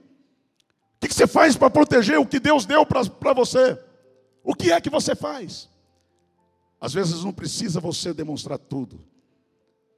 O 1.07 1.09
que 1.09 1.15
você 1.15 1.27
faz 1.29 1.57
para 1.57 1.71
proteger 1.71 2.19
o 2.19 2.27
que 2.27 2.41
Deus 2.41 2.67
deu 2.67 2.85
para 2.85 3.33
você? 3.33 3.79
O 4.43 4.55
que 4.57 4.73
é 4.73 4.81
que 4.81 4.91
você 4.91 5.15
faz? 5.15 5.69
Às 6.81 6.93
vezes 6.93 7.23
não 7.23 7.33
precisa 7.33 7.79
você 7.79 8.13
demonstrar 8.13 8.59
tudo, 8.59 9.01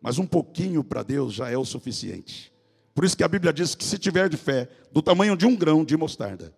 mas 0.02 0.18
um 0.18 0.26
pouquinho 0.26 0.84
para 0.84 1.02
Deus 1.02 1.32
já 1.32 1.50
é 1.50 1.56
o 1.56 1.64
suficiente. 1.64 2.52
Por 2.94 3.06
isso 3.06 3.16
que 3.16 3.24
a 3.24 3.28
Bíblia 3.28 3.54
diz 3.54 3.74
que 3.74 3.84
se 3.84 3.98
tiver 3.98 4.28
de 4.28 4.36
fé, 4.36 4.68
do 4.92 5.00
tamanho 5.00 5.34
de 5.34 5.46
um 5.46 5.56
grão 5.56 5.82
de 5.82 5.96
mostarda, 5.96 6.54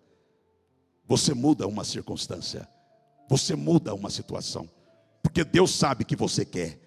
você 1.07 1.33
muda 1.33 1.65
uma 1.65 1.85
circunstância, 1.85 2.67
você 3.29 3.55
muda 3.55 3.93
uma 3.93 4.09
situação, 4.09 4.69
porque 5.23 5.45
Deus 5.45 5.71
sabe 5.71 6.03
que 6.03 6.15
você 6.15 6.43
quer, 6.43 6.77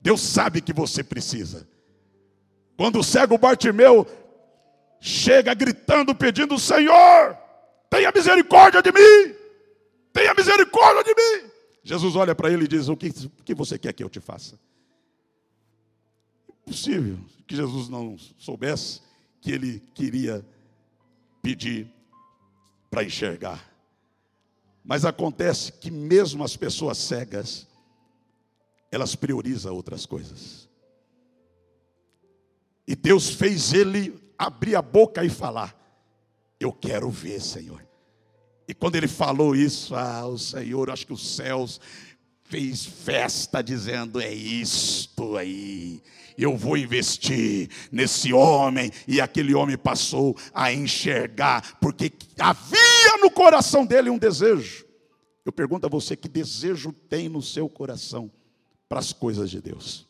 Deus 0.00 0.22
sabe 0.22 0.62
que 0.62 0.72
você 0.72 1.04
precisa. 1.04 1.68
Quando 2.74 3.00
o 3.00 3.04
cego 3.04 3.36
Bartimeu 3.36 4.06
chega 5.02 5.52
gritando, 5.52 6.14
pedindo: 6.14 6.56
Senhor, 6.58 7.36
tenha 7.90 8.12
misericórdia 8.14 8.80
de 8.80 8.92
mim, 8.92 9.34
tenha 10.12 10.32
misericórdia 10.32 11.02
de 11.02 11.14
mim. 11.14 11.50
Jesus 11.82 12.14
olha 12.14 12.34
para 12.34 12.50
ele 12.50 12.64
e 12.64 12.68
diz: 12.68 12.88
O 12.88 12.96
que, 12.96 13.10
que 13.44 13.54
você 13.54 13.76
quer 13.76 13.92
que 13.92 14.04
eu 14.04 14.08
te 14.08 14.20
faça? 14.20 14.56
Impossível 16.48 17.18
que 17.48 17.56
Jesus 17.56 17.88
não 17.88 18.16
soubesse 18.38 19.02
que 19.40 19.50
ele 19.50 19.82
queria 19.92 20.46
pedir 21.42 21.92
para 22.88 23.02
enxergar. 23.02 23.68
Mas 24.84 25.04
acontece 25.04 25.72
que 25.72 25.90
mesmo 25.90 26.44
as 26.44 26.56
pessoas 26.56 26.98
cegas, 26.98 27.66
elas 28.90 29.16
priorizam 29.16 29.74
outras 29.74 30.06
coisas. 30.06 30.68
E 32.86 32.94
Deus 32.94 33.30
fez 33.30 33.72
ele 33.72 34.21
abrir 34.46 34.76
a 34.76 34.82
boca 34.82 35.24
e 35.24 35.28
falar: 35.28 35.76
Eu 36.58 36.72
quero 36.72 37.10
ver, 37.10 37.40
Senhor. 37.40 37.82
E 38.66 38.74
quando 38.74 38.96
ele 38.96 39.08
falou 39.08 39.54
isso, 39.54 39.94
ah, 39.94 40.26
o 40.26 40.38
Senhor, 40.38 40.90
acho 40.90 41.06
que 41.06 41.12
os 41.12 41.34
céus 41.34 41.80
fez 42.44 42.84
festa 42.84 43.62
dizendo: 43.62 44.20
É 44.20 44.32
isto 44.32 45.36
aí, 45.36 46.02
eu 46.36 46.56
vou 46.56 46.76
investir 46.76 47.68
nesse 47.90 48.32
homem. 48.32 48.90
E 49.06 49.20
aquele 49.20 49.54
homem 49.54 49.76
passou 49.76 50.36
a 50.54 50.72
enxergar, 50.72 51.78
porque 51.80 52.12
havia 52.38 53.16
no 53.20 53.30
coração 53.30 53.84
dele 53.84 54.10
um 54.10 54.18
desejo. 54.18 54.86
Eu 55.44 55.52
pergunto 55.52 55.86
a 55.86 55.90
você: 55.90 56.16
que 56.16 56.28
desejo 56.28 56.92
tem 56.92 57.28
no 57.28 57.42
seu 57.42 57.68
coração 57.68 58.30
para 58.88 59.00
as 59.00 59.12
coisas 59.12 59.50
de 59.50 59.60
Deus? 59.60 60.06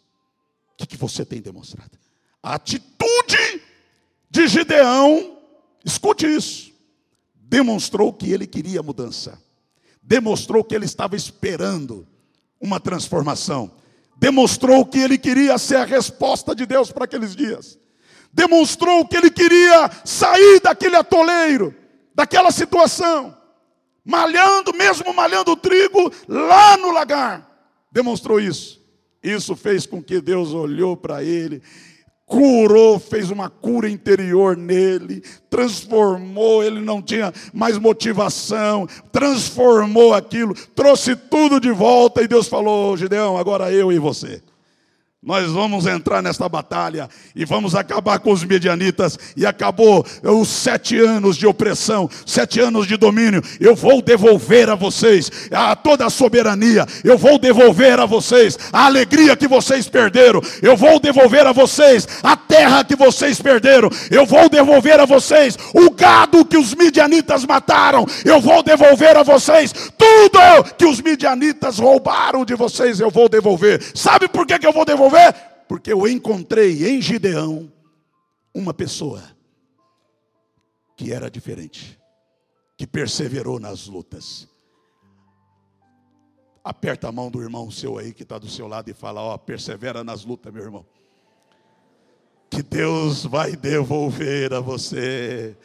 O 0.73 0.77
que, 0.79 0.87
que 0.87 0.97
você 0.97 1.25
tem 1.25 1.41
demonstrado? 1.41 1.99
A 2.43 2.55
atitude 2.55 3.22
de 4.33 4.49
Gideão, 4.49 5.37
escute 5.85 6.25
isso, 6.27 6.73
demonstrou 7.35 8.11
que 8.15 8.33
ele 8.33 8.47
queria 8.47 8.83
mudança, 8.83 9.39
demonstrou 10.03 10.65
que 10.65 10.75
ele 10.75 10.87
estava 10.87 11.15
esperando 11.15 12.09
uma 12.59 12.81
transformação, 12.81 13.71
demonstrou 14.17 14.87
que 14.87 14.99
ele 14.99 15.19
queria 15.19 15.59
ser 15.59 15.77
a 15.77 15.85
resposta 15.85 16.55
de 16.55 16.65
Deus 16.65 16.91
para 16.91 17.05
aqueles 17.05 17.37
dias, 17.37 17.79
demonstrou 18.33 19.07
que 19.07 19.19
ele 19.19 19.31
queria 19.31 19.91
sair 20.03 20.61
daquele 20.61 20.97
atoleiro, 20.97 21.75
daquela 22.15 22.51
situação, 22.51 23.37
malhando, 24.03 24.73
mesmo 24.73 25.13
malhando 25.13 25.51
o 25.53 25.57
trigo 25.57 26.11
lá 26.27 26.79
no 26.79 26.91
lagar, 26.91 27.69
demonstrou 27.93 28.41
isso. 28.41 28.81
Isso 29.23 29.55
fez 29.55 29.85
com 29.85 30.03
que 30.03 30.23
Deus 30.23 30.55
olhou 30.55 30.97
para 30.97 31.23
ele 31.23 31.63
curou, 32.27 32.99
fez 32.99 33.31
uma 33.31 33.51
cura 33.51 33.89
interior 33.89 34.57
nele, 34.57 35.23
transformou, 35.51 36.63
ele 36.63 36.81
não 36.81 37.03
tinha 37.03 37.33
mais 37.53 37.79
motivação, 37.79 38.87
transformou 39.11 40.15
aquilo, 40.15 40.55
trouxe 40.75 41.15
tudo 41.15 41.61
de 41.61 41.71
volta 41.71 42.23
e 42.23 42.29
Deus 42.29 42.49
falou: 42.49 42.97
Gideão, 42.97 43.37
agora 43.37 43.73
eu 43.73 43.93
e 43.93 43.99
você. 43.99 44.43
Nós 45.25 45.53
vamos 45.53 45.87
entrar 45.87 46.21
nesta 46.21 46.49
batalha 46.49 47.09
e 47.37 47.45
vamos 47.45 47.77
acabar 47.77 48.19
com 48.19 48.33
os 48.33 48.43
medianitas. 48.43 49.17
E 49.37 49.47
acabou 49.47 50.05
os 50.21 50.49
sete 50.49 50.99
anos 50.99 51.37
de 51.37 51.47
opressão, 51.47 52.11
sete 52.27 52.59
anos 52.59 52.89
de 52.89 52.97
domínio. 52.97 53.41
Eu 53.61 53.77
vou 53.77 54.03
devolver 54.03 54.69
a 54.69 54.75
vocês 54.75 55.31
a 55.53 55.77
toda 55.77 56.05
a 56.05 56.11
soberania. 56.11 56.85
Eu 57.05 57.17
vou 57.17 57.39
devolver 57.39 58.01
a 58.01 58.05
vocês 58.05 58.59
a 58.73 58.87
alegria 58.87 59.37
que 59.37 59.47
vocês 59.47 59.89
perderam. 59.89 60.43
Eu 60.61 60.77
vou 60.77 60.99
devolver 60.99 61.47
a 61.47 61.53
vocês 61.53 62.09
a 62.21 62.37
terra 62.37 62.83
que 62.83 62.97
vocês 62.97 63.41
perderam. 63.41 63.91
Eu 64.11 64.27
vou 64.27 64.49
devolver 64.49 64.99
a 64.99 65.07
vocês 65.07 65.57
o 65.73 65.89
gado 65.91 66.45
que 66.45 66.59
os 66.59 66.75
midianitas 66.75 67.45
mataram. 67.45 68.05
Eu 68.25 68.41
vou 68.41 68.61
devolver 68.61 69.17
a 69.17 69.23
vocês 69.23 69.73
tudo 69.97 70.65
que 70.77 70.85
os 70.85 71.01
midianitas 71.01 71.79
roubaram 71.79 72.45
de 72.45 72.57
vocês. 72.57 72.99
Eu 72.99 73.09
vou 73.09 73.29
devolver. 73.29 73.81
Sabe 73.95 74.27
por 74.27 74.45
que, 74.45 74.59
que 74.59 74.67
eu 74.67 74.73
vou 74.73 74.85
devolver? 74.85 75.12
Ver? 75.13 75.33
Porque 75.69 75.93
eu 75.93 76.07
encontrei 76.09 76.89
em 76.89 77.01
Gideão 77.01 77.73
uma 78.55 78.75
pessoa 78.75 79.23
que 80.97 81.13
era 81.13 81.31
diferente, 81.31 81.99
que 82.77 82.87
perseverou 82.87 83.59
nas 83.59 83.87
lutas. 83.87 84.49
Aperta 86.65 87.09
a 87.09 87.13
mão 87.13 87.31
do 87.31 87.43
irmão 87.43 87.71
seu 87.71 87.99
aí 87.99 88.13
que 88.13 88.23
está 88.23 88.39
do 88.39 88.49
seu 88.49 88.69
lado 88.69 88.89
e 88.89 88.95
fala: 88.95 89.21
Ó, 89.21 89.37
persevera 89.39 90.05
nas 90.05 90.25
lutas, 90.25 90.53
meu 90.53 90.63
irmão. 90.63 90.87
Que 92.49 92.63
Deus 92.63 93.25
vai 93.25 93.57
devolver 93.57 94.53
a 94.53 94.61
você 94.61 95.57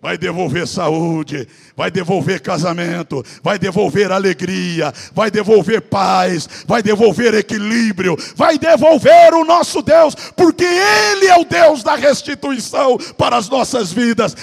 vai 0.00 0.16
devolver 0.16 0.66
saúde, 0.66 1.46
vai 1.76 1.90
devolver 1.90 2.40
casamento, 2.40 3.22
vai 3.42 3.58
devolver 3.58 4.10
alegria, 4.10 4.92
vai 5.12 5.30
devolver 5.30 5.82
paz, 5.82 6.48
vai 6.66 6.82
devolver 6.82 7.34
equilíbrio, 7.34 8.16
vai 8.34 8.58
devolver 8.58 9.34
o 9.34 9.44
nosso 9.44 9.82
Deus, 9.82 10.14
porque 10.34 10.64
Ele 10.64 11.26
é 11.26 11.38
o 11.38 11.44
Deus 11.44 11.82
da 11.82 11.96
restituição 11.96 12.96
para 13.18 13.36
as 13.36 13.48
nossas 13.48 13.92
vidas, 13.92 14.34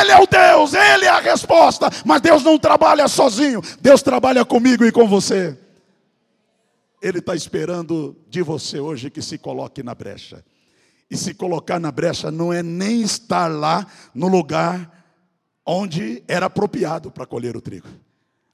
Ele 0.00 0.12
é 0.12 0.20
o 0.20 0.26
Deus, 0.26 0.74
Ele 0.74 1.06
é 1.06 1.10
a 1.10 1.20
resposta, 1.20 1.88
mas 2.04 2.20
Deus 2.20 2.44
não 2.44 2.58
trabalha 2.58 3.08
sozinho, 3.08 3.62
Deus 3.80 4.02
trabalha 4.02 4.44
comigo 4.44 4.84
e 4.84 4.92
com 4.92 5.08
você. 5.08 5.56
Ele 7.00 7.20
está 7.20 7.34
esperando 7.34 8.16
de 8.28 8.42
você 8.42 8.80
hoje 8.80 9.10
que 9.10 9.22
se 9.22 9.38
coloque 9.38 9.82
na 9.82 9.94
brecha. 9.94 10.44
E 11.10 11.16
se 11.16 11.32
colocar 11.32 11.78
na 11.78 11.92
brecha 11.92 12.30
não 12.32 12.52
é 12.52 12.62
nem 12.62 13.00
estar 13.00 13.46
lá 13.46 13.86
no 14.12 14.26
lugar 14.26 14.95
onde 15.66 16.22
era 16.28 16.46
apropriado 16.46 17.10
para 17.10 17.26
colher 17.26 17.56
o 17.56 17.60
trigo. 17.60 17.88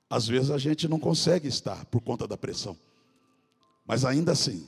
Às 0.09 0.27
vezes 0.27 0.51
a 0.51 0.59
gente 0.59 0.89
não 0.89 0.99
consegue 0.99 1.47
estar 1.47 1.85
por 1.87 2.01
conta 2.01 2.27
da 2.27 2.37
pressão. 2.37 2.77
Mas 3.87 4.05
ainda 4.05 4.33
assim, 4.33 4.67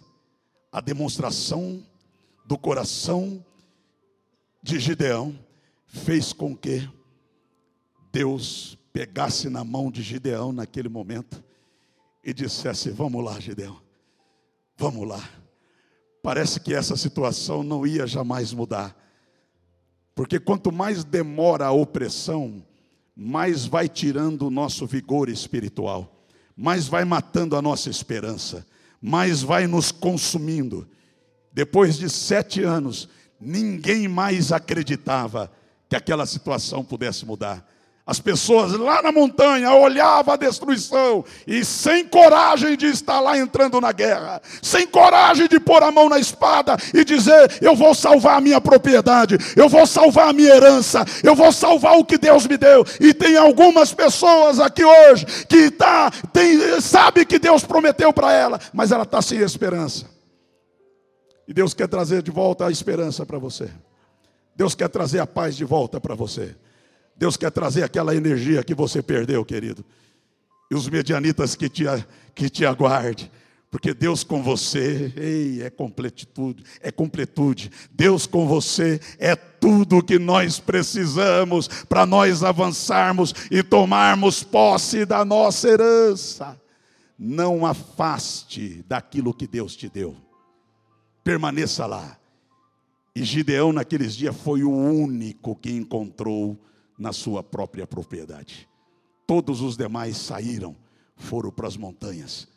a 0.70 0.80
demonstração 0.80 1.83
do 2.44 2.59
coração 2.59 3.44
de 4.62 4.78
Gideão 4.78 5.38
fez 5.87 6.33
com 6.33 6.57
que 6.57 6.88
Deus 8.12 8.78
pegasse 8.92 9.48
na 9.48 9.64
mão 9.64 9.90
de 9.90 10.02
Gideão 10.02 10.52
naquele 10.52 10.88
momento 10.88 11.42
e 12.22 12.33
dissesse: 12.33 12.90
Vamos 12.90 13.24
lá, 13.24 13.38
Gideão, 13.40 13.80
vamos 14.76 15.07
lá. 15.07 15.22
Parece 16.22 16.59
que 16.59 16.74
essa 16.74 16.96
situação 16.96 17.62
não 17.62 17.87
ia 17.87 18.07
jamais 18.07 18.52
mudar. 18.52 18.96
Porque 20.14 20.38
quanto 20.38 20.70
mais 20.70 21.05
demora 21.05 21.66
a 21.66 21.72
opressão, 21.72 22.64
mais 23.16 23.66
vai 23.66 23.88
tirando 23.88 24.46
o 24.46 24.50
nosso 24.50 24.87
vigor 24.87 25.29
espiritual, 25.29 26.27
mais 26.57 26.87
vai 26.87 27.05
matando 27.05 27.57
a 27.57 27.62
nossa 27.62 27.90
esperança, 27.90 28.66
mais 29.00 29.42
vai 29.42 29.66
nos 29.66 29.90
consumindo. 29.90 30.88
Depois 31.53 31.96
de 31.96 32.09
sete 32.09 32.62
anos, 32.62 33.09
ninguém 33.40 34.09
mais 34.09 34.53
acreditava 34.53 35.50
que 35.88 35.96
aquela 35.96 36.27
situação 36.27 36.85
pudesse 36.85 37.27
mudar. 37.27 37.68
As 38.06 38.20
pessoas 38.20 38.72
lá 38.72 39.00
na 39.00 39.10
montanha 39.10 39.72
olhavam 39.72 40.34
a 40.34 40.36
destruição 40.36 41.24
e 41.46 41.64
sem 41.64 42.06
coragem 42.06 42.76
de 42.76 42.84
estar 42.86 43.18
lá 43.18 43.38
entrando 43.38 43.80
na 43.80 43.92
guerra, 43.92 44.42
sem 44.60 44.86
coragem 44.86 45.48
de 45.48 45.58
pôr 45.58 45.82
a 45.82 45.90
mão 45.90 46.10
na 46.10 46.18
espada 46.18 46.76
e 46.92 47.02
dizer: 47.02 47.58
Eu 47.62 47.74
vou 47.74 47.94
salvar 47.94 48.36
a 48.36 48.40
minha 48.42 48.60
propriedade, 48.60 49.38
eu 49.56 49.70
vou 49.70 49.86
salvar 49.86 50.28
a 50.28 50.32
minha 50.34 50.54
herança, 50.54 51.02
eu 51.22 51.34
vou 51.34 51.50
salvar 51.50 51.96
o 51.96 52.04
que 52.04 52.18
Deus 52.18 52.46
me 52.46 52.58
deu. 52.58 52.84
E 53.00 53.14
tem 53.14 53.38
algumas 53.38 53.94
pessoas 53.94 54.60
aqui 54.60 54.84
hoje 54.84 55.24
que 55.48 55.70
tá, 55.70 56.10
tem, 56.30 56.78
sabe 56.82 57.24
que 57.24 57.38
Deus 57.38 57.64
prometeu 57.64 58.12
para 58.12 58.30
ela, 58.30 58.60
mas 58.74 58.92
ela 58.92 59.04
está 59.04 59.22
sem 59.22 59.38
esperança. 59.38 60.04
E 61.48 61.54
Deus 61.54 61.72
quer 61.72 61.88
trazer 61.88 62.22
de 62.22 62.30
volta 62.30 62.66
a 62.66 62.70
esperança 62.70 63.24
para 63.24 63.38
você, 63.38 63.70
Deus 64.54 64.74
quer 64.74 64.90
trazer 64.90 65.20
a 65.20 65.26
paz 65.26 65.56
de 65.56 65.64
volta 65.64 65.98
para 65.98 66.14
você. 66.14 66.54
Deus 67.16 67.37
quer 67.37 67.50
trazer 67.50 67.83
aquela 67.83 68.14
energia 68.14 68.62
que 68.62 68.74
você 68.74 69.03
perdeu, 69.03 69.44
querido. 69.44 69.85
E 70.70 70.74
os 70.74 70.88
medianitas 70.88 71.55
que 71.55 71.68
te, 71.68 71.85
que 72.35 72.48
te 72.48 72.64
aguarde. 72.66 73.31
Porque 73.74 73.92
Deus 73.92 74.22
com 74.22 74.40
você, 74.40 75.12
ei, 75.16 75.62
é 75.62 75.68
completude, 75.68 76.62
é 76.81 76.92
completude. 76.92 77.72
Deus 77.90 78.24
com 78.24 78.46
você 78.46 79.00
é 79.18 79.35
tudo 79.35 80.00
que 80.00 80.16
nós 80.16 80.61
precisamos 80.61 81.66
para 81.88 82.07
nós 82.07 82.44
avançarmos 82.44 83.35
e 83.50 83.64
tomarmos 83.64 84.44
posse 84.44 85.05
da 85.05 85.24
nossa 85.24 85.68
herança. 85.68 86.61
Não 87.18 87.67
afaste 87.67 88.85
daquilo 88.87 89.35
que 89.35 89.46
Deus 89.46 89.75
te 89.75 89.88
deu. 89.88 90.15
Permaneça 91.25 91.85
lá. 91.85 92.17
E 93.12 93.25
Gideão 93.25 93.73
naqueles 93.73 94.15
dias 94.15 94.37
foi 94.37 94.62
o 94.62 94.71
único 94.71 95.56
que 95.56 95.73
encontrou 95.73 96.56
na 96.98 97.12
sua 97.12 97.42
própria 97.42 97.86
propriedade. 97.86 98.68
Todos 99.26 99.60
os 99.60 99.76
demais 99.76 100.16
saíram, 100.16 100.76
foram 101.16 101.50
para 101.50 101.66
as 101.66 101.76
montanhas. 101.76 102.48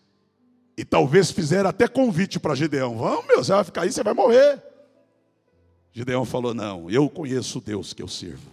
E 0.78 0.86
talvez 0.86 1.32
fizeram 1.32 1.70
até 1.70 1.88
convite 1.88 2.40
para 2.40 2.56
Gideão: 2.56 2.98
Vamos, 2.98 3.26
meu, 3.26 3.44
você 3.44 3.52
vai 3.52 3.64
ficar 3.64 3.82
aí, 3.82 3.92
você 3.92 4.04
vai 4.04 4.14
morrer. 4.14 4.62
Gideão 5.92 6.26
falou: 6.26 6.54
Não, 6.54 6.90
eu 6.90 7.10
conheço 7.10 7.58
o 7.58 7.62
Deus 7.62 7.94
que 7.94 8.04
eu 8.04 8.08
sirvo. 8.08 8.52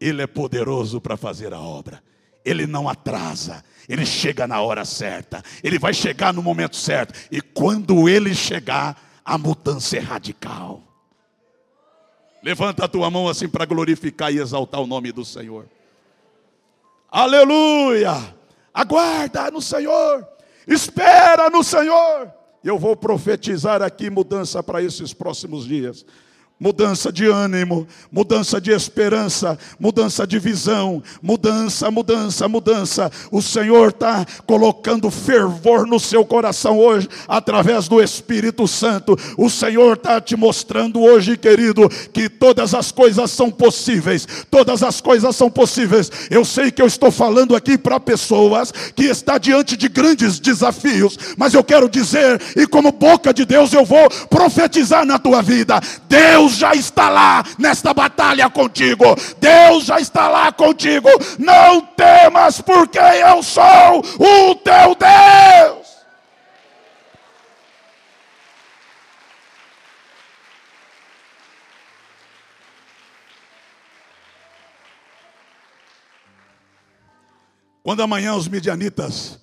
Ele 0.00 0.22
é 0.22 0.26
poderoso 0.26 1.00
para 1.00 1.16
fazer 1.16 1.52
a 1.52 1.60
obra. 1.60 2.02
Ele 2.44 2.66
não 2.66 2.88
atrasa, 2.88 3.62
ele 3.88 4.04
chega 4.04 4.48
na 4.48 4.60
hora 4.60 4.84
certa, 4.84 5.44
ele 5.62 5.78
vai 5.78 5.94
chegar 5.94 6.34
no 6.34 6.42
momento 6.42 6.74
certo, 6.74 7.14
e 7.30 7.40
quando 7.40 8.08
ele 8.08 8.34
chegar, 8.34 9.00
a 9.24 9.38
mudança 9.38 9.96
é 9.96 10.00
radical. 10.00 10.91
Levanta 12.42 12.84
a 12.84 12.88
tua 12.88 13.10
mão 13.10 13.28
assim 13.28 13.48
para 13.48 13.64
glorificar 13.64 14.32
e 14.32 14.38
exaltar 14.38 14.80
o 14.80 14.86
nome 14.86 15.12
do 15.12 15.24
Senhor. 15.24 15.66
Aleluia! 17.10 18.34
Aguarda 18.74 19.50
no 19.50 19.60
Senhor. 19.60 20.26
Espera 20.66 21.50
no 21.50 21.62
Senhor. 21.62 22.32
Eu 22.64 22.78
vou 22.78 22.96
profetizar 22.96 23.82
aqui 23.82 24.08
mudança 24.08 24.62
para 24.62 24.82
esses 24.82 25.12
próximos 25.12 25.66
dias 25.66 26.06
mudança 26.62 27.10
de 27.10 27.26
ânimo, 27.26 27.88
mudança 28.10 28.60
de 28.60 28.70
esperança, 28.70 29.58
mudança 29.80 30.24
de 30.24 30.38
visão, 30.38 31.02
mudança, 31.20 31.90
mudança, 31.90 32.46
mudança. 32.48 33.10
O 33.32 33.42
Senhor 33.42 33.88
está 33.88 34.24
colocando 34.46 35.10
fervor 35.10 35.88
no 35.88 35.98
seu 35.98 36.24
coração 36.24 36.78
hoje, 36.78 37.08
através 37.26 37.88
do 37.88 38.00
Espírito 38.00 38.68
Santo. 38.68 39.18
O 39.36 39.50
Senhor 39.50 39.94
está 39.94 40.20
te 40.20 40.36
mostrando 40.36 41.00
hoje, 41.00 41.36
querido, 41.36 41.88
que 42.12 42.28
todas 42.28 42.74
as 42.74 42.92
coisas 42.92 43.32
são 43.32 43.50
possíveis, 43.50 44.24
todas 44.48 44.84
as 44.84 45.00
coisas 45.00 45.34
são 45.34 45.50
possíveis. 45.50 46.12
Eu 46.30 46.44
sei 46.44 46.70
que 46.70 46.80
eu 46.80 46.86
estou 46.86 47.10
falando 47.10 47.56
aqui 47.56 47.76
para 47.76 47.98
pessoas 47.98 48.70
que 48.94 49.06
está 49.06 49.36
diante 49.36 49.76
de 49.76 49.88
grandes 49.88 50.38
desafios, 50.38 51.18
mas 51.36 51.54
eu 51.54 51.64
quero 51.64 51.88
dizer, 51.88 52.40
e 52.56 52.68
como 52.68 52.92
boca 52.92 53.34
de 53.34 53.44
Deus, 53.44 53.72
eu 53.72 53.84
vou 53.84 54.08
profetizar 54.30 55.04
na 55.04 55.18
tua 55.18 55.42
vida: 55.42 55.80
Deus 56.08 56.51
Deus 56.52 56.56
já 56.56 56.74
está 56.74 57.08
lá 57.08 57.42
nesta 57.58 57.94
batalha 57.94 58.48
contigo. 58.50 59.04
Deus 59.38 59.84
já 59.84 59.98
está 59.98 60.28
lá 60.28 60.52
contigo. 60.52 61.08
Não 61.38 61.80
temas, 61.80 62.60
porque 62.60 62.98
eu 62.98 63.42
sou 63.42 64.00
o 64.18 64.54
teu 64.56 64.94
Deus. 64.94 65.82
Quando 77.82 78.02
amanhã 78.02 78.34
os 78.34 78.46
midianitas 78.46 79.40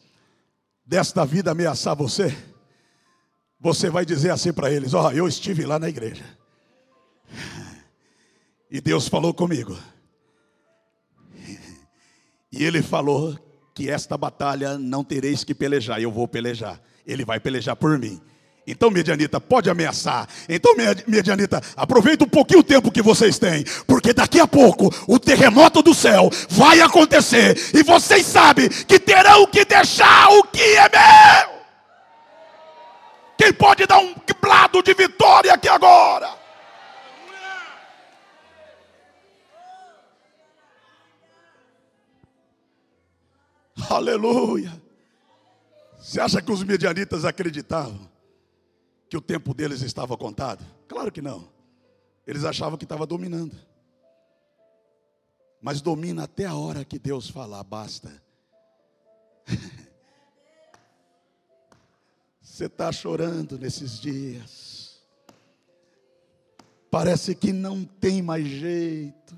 desta 0.85 1.25
vida 1.25 1.51
ameaçar 1.51 1.93
você, 1.95 2.35
você 3.59 3.89
vai 3.89 4.05
dizer 4.05 4.31
assim 4.31 4.53
para 4.53 4.71
eles: 4.71 4.93
Ó, 4.93 5.07
oh, 5.07 5.11
eu 5.11 5.27
estive 5.27 5.65
lá 5.65 5.77
na 5.77 5.89
igreja. 5.89 6.38
E 8.71 8.79
Deus 8.79 9.07
falou 9.07 9.33
comigo. 9.33 9.77
E 12.51 12.63
Ele 12.63 12.81
falou 12.81 13.37
que 13.73 13.89
esta 13.89 14.17
batalha 14.17 14.77
não 14.77 15.03
tereis 15.03 15.43
que 15.43 15.55
pelejar, 15.55 16.01
eu 16.01 16.11
vou 16.11 16.27
pelejar. 16.27 16.79
Ele 17.05 17.25
vai 17.25 17.39
pelejar 17.39 17.75
por 17.75 17.97
mim. 17.97 18.21
Então, 18.67 18.91
Medianita, 18.91 19.41
pode 19.41 19.67
ameaçar. 19.67 20.27
Então, 20.47 20.75
Medianita, 21.07 21.59
aproveita 21.75 22.23
um 22.23 22.29
pouquinho 22.29 22.59
o 22.59 22.63
tempo 22.63 22.91
que 22.91 23.01
vocês 23.01 23.39
têm, 23.39 23.63
porque 23.87 24.13
daqui 24.13 24.39
a 24.39 24.45
pouco 24.45 24.93
o 25.07 25.17
terremoto 25.17 25.81
do 25.81 25.93
céu 25.93 26.29
vai 26.49 26.79
acontecer 26.79 27.57
e 27.73 27.81
vocês 27.81 28.27
sabem 28.27 28.69
que 28.69 28.99
terão 28.99 29.47
que 29.47 29.65
deixar 29.65 30.29
o 30.29 30.43
que 30.43 30.61
é 30.61 30.89
meu. 30.89 31.59
Quem 33.39 33.53
pode 33.53 33.87
dar 33.87 33.99
um 33.99 34.13
lado 34.45 34.83
de 34.83 34.93
vitória 34.93 35.53
aqui 35.53 35.67
agora? 35.67 36.38
Aleluia. 43.89 44.79
Você 45.97 46.21
acha 46.21 46.39
que 46.43 46.51
os 46.51 46.63
medianitas 46.63 47.25
acreditavam 47.25 48.07
que 49.09 49.17
o 49.17 49.21
tempo 49.21 49.51
deles 49.51 49.81
estava 49.81 50.15
contado? 50.15 50.63
Claro 50.87 51.11
que 51.11 51.23
não. 51.23 51.49
Eles 52.27 52.45
achavam 52.45 52.77
que 52.77 52.85
estava 52.85 53.07
dominando. 53.07 53.57
Mas 55.59 55.81
domina 55.81 56.25
até 56.25 56.45
a 56.45 56.53
hora 56.53 56.85
que 56.85 56.99
Deus 56.99 57.31
falar, 57.31 57.63
basta. 57.63 58.11
Você 62.39 62.65
está 62.65 62.91
chorando 62.91 63.57
nesses 63.57 63.99
dias. 63.99 65.01
Parece 66.91 67.33
que 67.33 67.51
não 67.51 67.83
tem 67.83 68.21
mais 68.21 68.45
jeito. 68.45 69.35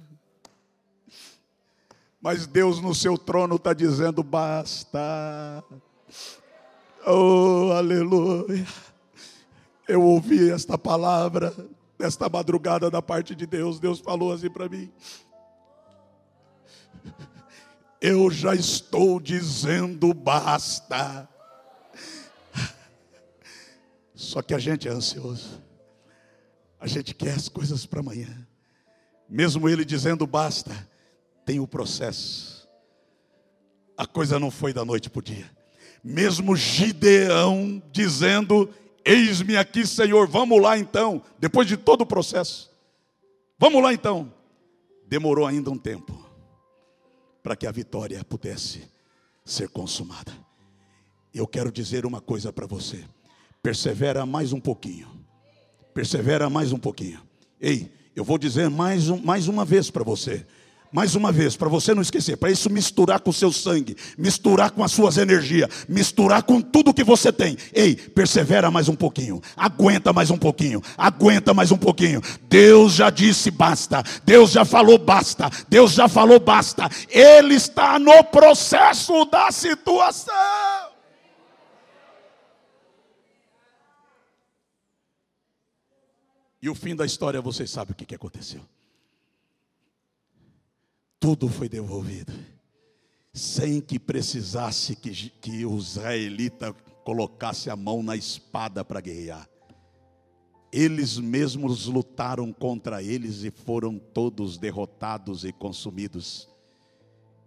Mas 2.21 2.45
Deus 2.45 2.79
no 2.79 2.93
seu 2.93 3.17
trono 3.17 3.55
está 3.55 3.73
dizendo: 3.73 4.21
basta. 4.21 5.63
Oh, 7.05 7.71
aleluia. 7.71 8.67
Eu 9.87 10.03
ouvi 10.03 10.51
esta 10.51 10.77
palavra, 10.77 11.53
esta 11.97 12.29
madrugada 12.29 12.91
da 12.91 13.01
parte 13.01 13.33
de 13.33 13.47
Deus. 13.47 13.79
Deus 13.79 13.99
falou 13.99 14.31
assim 14.31 14.49
para 14.49 14.69
mim: 14.69 14.91
Eu 17.99 18.29
já 18.29 18.53
estou 18.53 19.19
dizendo 19.19 20.13
basta. 20.13 21.27
Só 24.13 24.43
que 24.43 24.53
a 24.53 24.59
gente 24.59 24.87
é 24.87 24.91
ansioso. 24.91 25.59
A 26.79 26.85
gente 26.85 27.15
quer 27.15 27.33
as 27.33 27.49
coisas 27.49 27.85
para 27.85 27.99
amanhã. 27.99 28.47
Mesmo 29.27 29.67
ele 29.67 29.83
dizendo 29.83 30.27
basta, 30.27 30.71
tem 31.45 31.59
o 31.59 31.67
processo. 31.67 32.67
A 33.97 34.05
coisa 34.05 34.39
não 34.39 34.49
foi 34.49 34.73
da 34.73 34.83
noite 34.83 35.09
para 35.09 35.19
o 35.19 35.23
dia. 35.23 35.49
Mesmo 36.03 36.55
Gideão 36.55 37.81
dizendo: 37.91 38.69
Eis-me 39.05 39.57
aqui, 39.57 39.85
Senhor, 39.85 40.27
vamos 40.27 40.61
lá 40.61 40.77
então, 40.77 41.21
depois 41.39 41.67
de 41.67 41.77
todo 41.77 42.01
o 42.01 42.05
processo. 42.05 42.71
Vamos 43.57 43.81
lá 43.81 43.93
então. 43.93 44.33
Demorou 45.07 45.45
ainda 45.45 45.69
um 45.69 45.77
tempo 45.77 46.25
para 47.43 47.55
que 47.55 47.67
a 47.67 47.71
vitória 47.71 48.23
pudesse 48.23 48.89
ser 49.43 49.69
consumada. 49.69 50.31
Eu 51.33 51.47
quero 51.47 51.71
dizer 51.71 52.05
uma 52.05 52.21
coisa 52.21 52.51
para 52.51 52.65
você. 52.65 53.03
Persevera 53.61 54.25
mais 54.25 54.53
um 54.53 54.59
pouquinho. 54.59 55.07
Persevera 55.93 56.49
mais 56.49 56.71
um 56.71 56.79
pouquinho. 56.79 57.21
Ei, 57.59 57.91
eu 58.15 58.23
vou 58.23 58.37
dizer 58.37 58.69
mais, 58.69 59.09
um, 59.09 59.17
mais 59.21 59.47
uma 59.47 59.63
vez 59.63 59.89
para 59.89 60.03
você. 60.03 60.45
Mais 60.91 61.15
uma 61.15 61.31
vez, 61.31 61.55
para 61.55 61.69
você 61.69 61.95
não 61.95 62.01
esquecer, 62.01 62.35
para 62.35 62.51
isso 62.51 62.69
misturar 62.69 63.21
com 63.21 63.29
o 63.29 63.33
seu 63.33 63.49
sangue, 63.49 63.95
misturar 64.17 64.71
com 64.71 64.83
as 64.83 64.91
suas 64.91 65.17
energias, 65.17 65.85
misturar 65.87 66.43
com 66.43 66.59
tudo 66.59 66.93
que 66.93 67.03
você 67.03 67.31
tem. 67.31 67.57
Ei, 67.73 67.95
persevera 67.95 68.69
mais 68.69 68.89
um 68.89 68.95
pouquinho, 68.95 69.41
aguenta 69.55 70.11
mais 70.11 70.29
um 70.29 70.37
pouquinho, 70.37 70.81
aguenta 70.97 71.53
mais 71.53 71.71
um 71.71 71.77
pouquinho. 71.77 72.21
Deus 72.49 72.91
já 72.91 73.09
disse 73.09 73.49
basta, 73.49 74.03
Deus 74.25 74.51
já 74.51 74.65
falou 74.65 74.97
basta, 74.97 75.49
Deus 75.69 75.93
já 75.93 76.09
falou 76.09 76.41
basta. 76.41 76.89
Ele 77.09 77.55
está 77.55 77.97
no 77.97 78.21
processo 78.25 79.23
da 79.25 79.49
situação. 79.49 80.35
E 86.61 86.69
o 86.69 86.75
fim 86.75 86.97
da 86.97 87.05
história, 87.05 87.41
vocês 87.41 87.71
sabem 87.71 87.93
o 87.93 87.95
que 87.95 88.13
aconteceu 88.13 88.61
tudo 91.21 91.47
foi 91.47 91.69
devolvido, 91.69 92.33
sem 93.31 93.79
que 93.79 93.97
precisasse 93.99 94.95
que, 94.95 95.29
que 95.39 95.63
o 95.63 95.77
israelita 95.77 96.73
colocasse 97.05 97.69
a 97.69 97.75
mão 97.75 98.01
na 98.01 98.15
espada 98.15 98.83
para 98.83 98.99
guerrear. 98.99 99.47
Eles 100.73 101.19
mesmos 101.19 101.85
lutaram 101.85 102.51
contra 102.51 103.03
eles 103.03 103.43
e 103.43 103.51
foram 103.51 103.99
todos 103.99 104.57
derrotados 104.57 105.45
e 105.45 105.53
consumidos. 105.53 106.49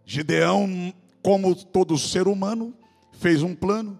Gideão, 0.07 0.95
como 1.21 1.53
todo 1.57 1.99
ser 1.99 2.29
humano, 2.29 2.73
fez 3.15 3.43
um 3.43 3.57
plano, 3.57 3.99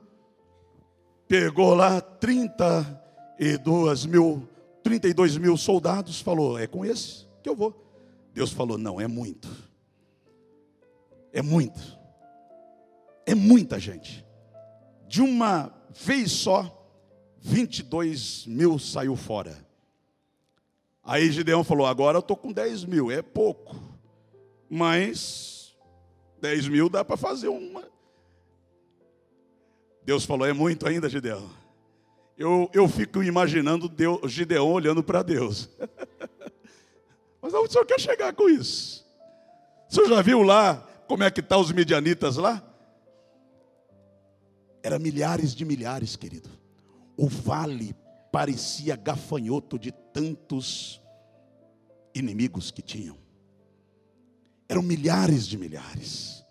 pegou 1.27 1.75
lá 1.75 2.01
32 2.01 4.07
mil, 4.07 4.49
32 4.85 5.37
mil 5.37 5.57
soldados, 5.57 6.21
falou: 6.21 6.57
é 6.57 6.69
com 6.69 6.85
esse 6.85 7.27
que 7.43 7.49
eu 7.49 7.57
vou. 7.57 7.84
Deus 8.35 8.53
falou: 8.53 8.77
não, 8.77 9.01
é 9.01 9.07
muito. 9.07 9.49
É 11.33 11.41
muito. 11.41 11.81
É 13.25 13.35
muita 13.35 13.79
gente. 13.79 14.27
De 15.07 15.23
uma 15.23 15.73
vez 15.91 16.33
só, 16.33 16.85
22 17.39 18.47
mil 18.47 18.79
saiu 18.79 19.15
fora. 19.15 19.65
Aí 21.03 21.31
Gideão 21.31 21.63
falou: 21.63 21.87
agora 21.87 22.17
eu 22.17 22.21
estou 22.21 22.37
com 22.37 22.53
10 22.53 22.85
mil, 22.85 23.11
é 23.11 23.23
pouco. 23.23 23.77
Mas 24.69 25.77
10 26.41 26.67
mil 26.69 26.89
dá 26.89 27.05
para 27.05 27.17
fazer 27.17 27.49
uma. 27.49 27.85
Deus 30.03 30.25
falou: 30.25 30.45
é 30.45 30.53
muito 30.53 30.89
ainda, 30.89 31.09
Gideão. 31.09 31.49
Eu, 32.37 32.69
eu 32.73 32.89
fico 32.89 33.23
imaginando 33.23 33.89
Deus, 33.89 34.33
Gideão 34.33 34.73
olhando 34.73 35.05
para 35.05 35.23
Deus. 35.23 35.71
Mas 37.45 37.53
onde 37.53 37.69
o 37.69 37.71
senhor 37.71 37.85
quer 37.85 38.01
chegar 38.01 38.33
com 38.33 38.49
isso? 38.49 39.07
O 39.91 39.95
senhor 39.95 40.09
já 40.09 40.23
viu 40.23 40.41
lá 40.41 40.77
como 41.07 41.25
é 41.25 41.31
que 41.31 41.41
estão 41.41 41.59
tá 41.59 41.63
os 41.63 41.71
medianitas 41.71 42.37
lá? 42.37 42.67
Era 44.83 44.99
milhares 44.99 45.55
de 45.55 45.63
milhares, 45.63 46.17
querido. 46.17 46.49
O 47.19 47.29
vale 47.29 47.95
parecia 48.33 48.97
gafanhoto 48.97 49.79
de 49.79 49.93
tantos 49.93 51.03
inimigos 52.15 52.71
que 52.71 52.81
tinham. 52.81 53.19
Eram 54.67 54.81
milhares 54.81 55.47
de 55.47 55.59
milhares. 55.59 56.43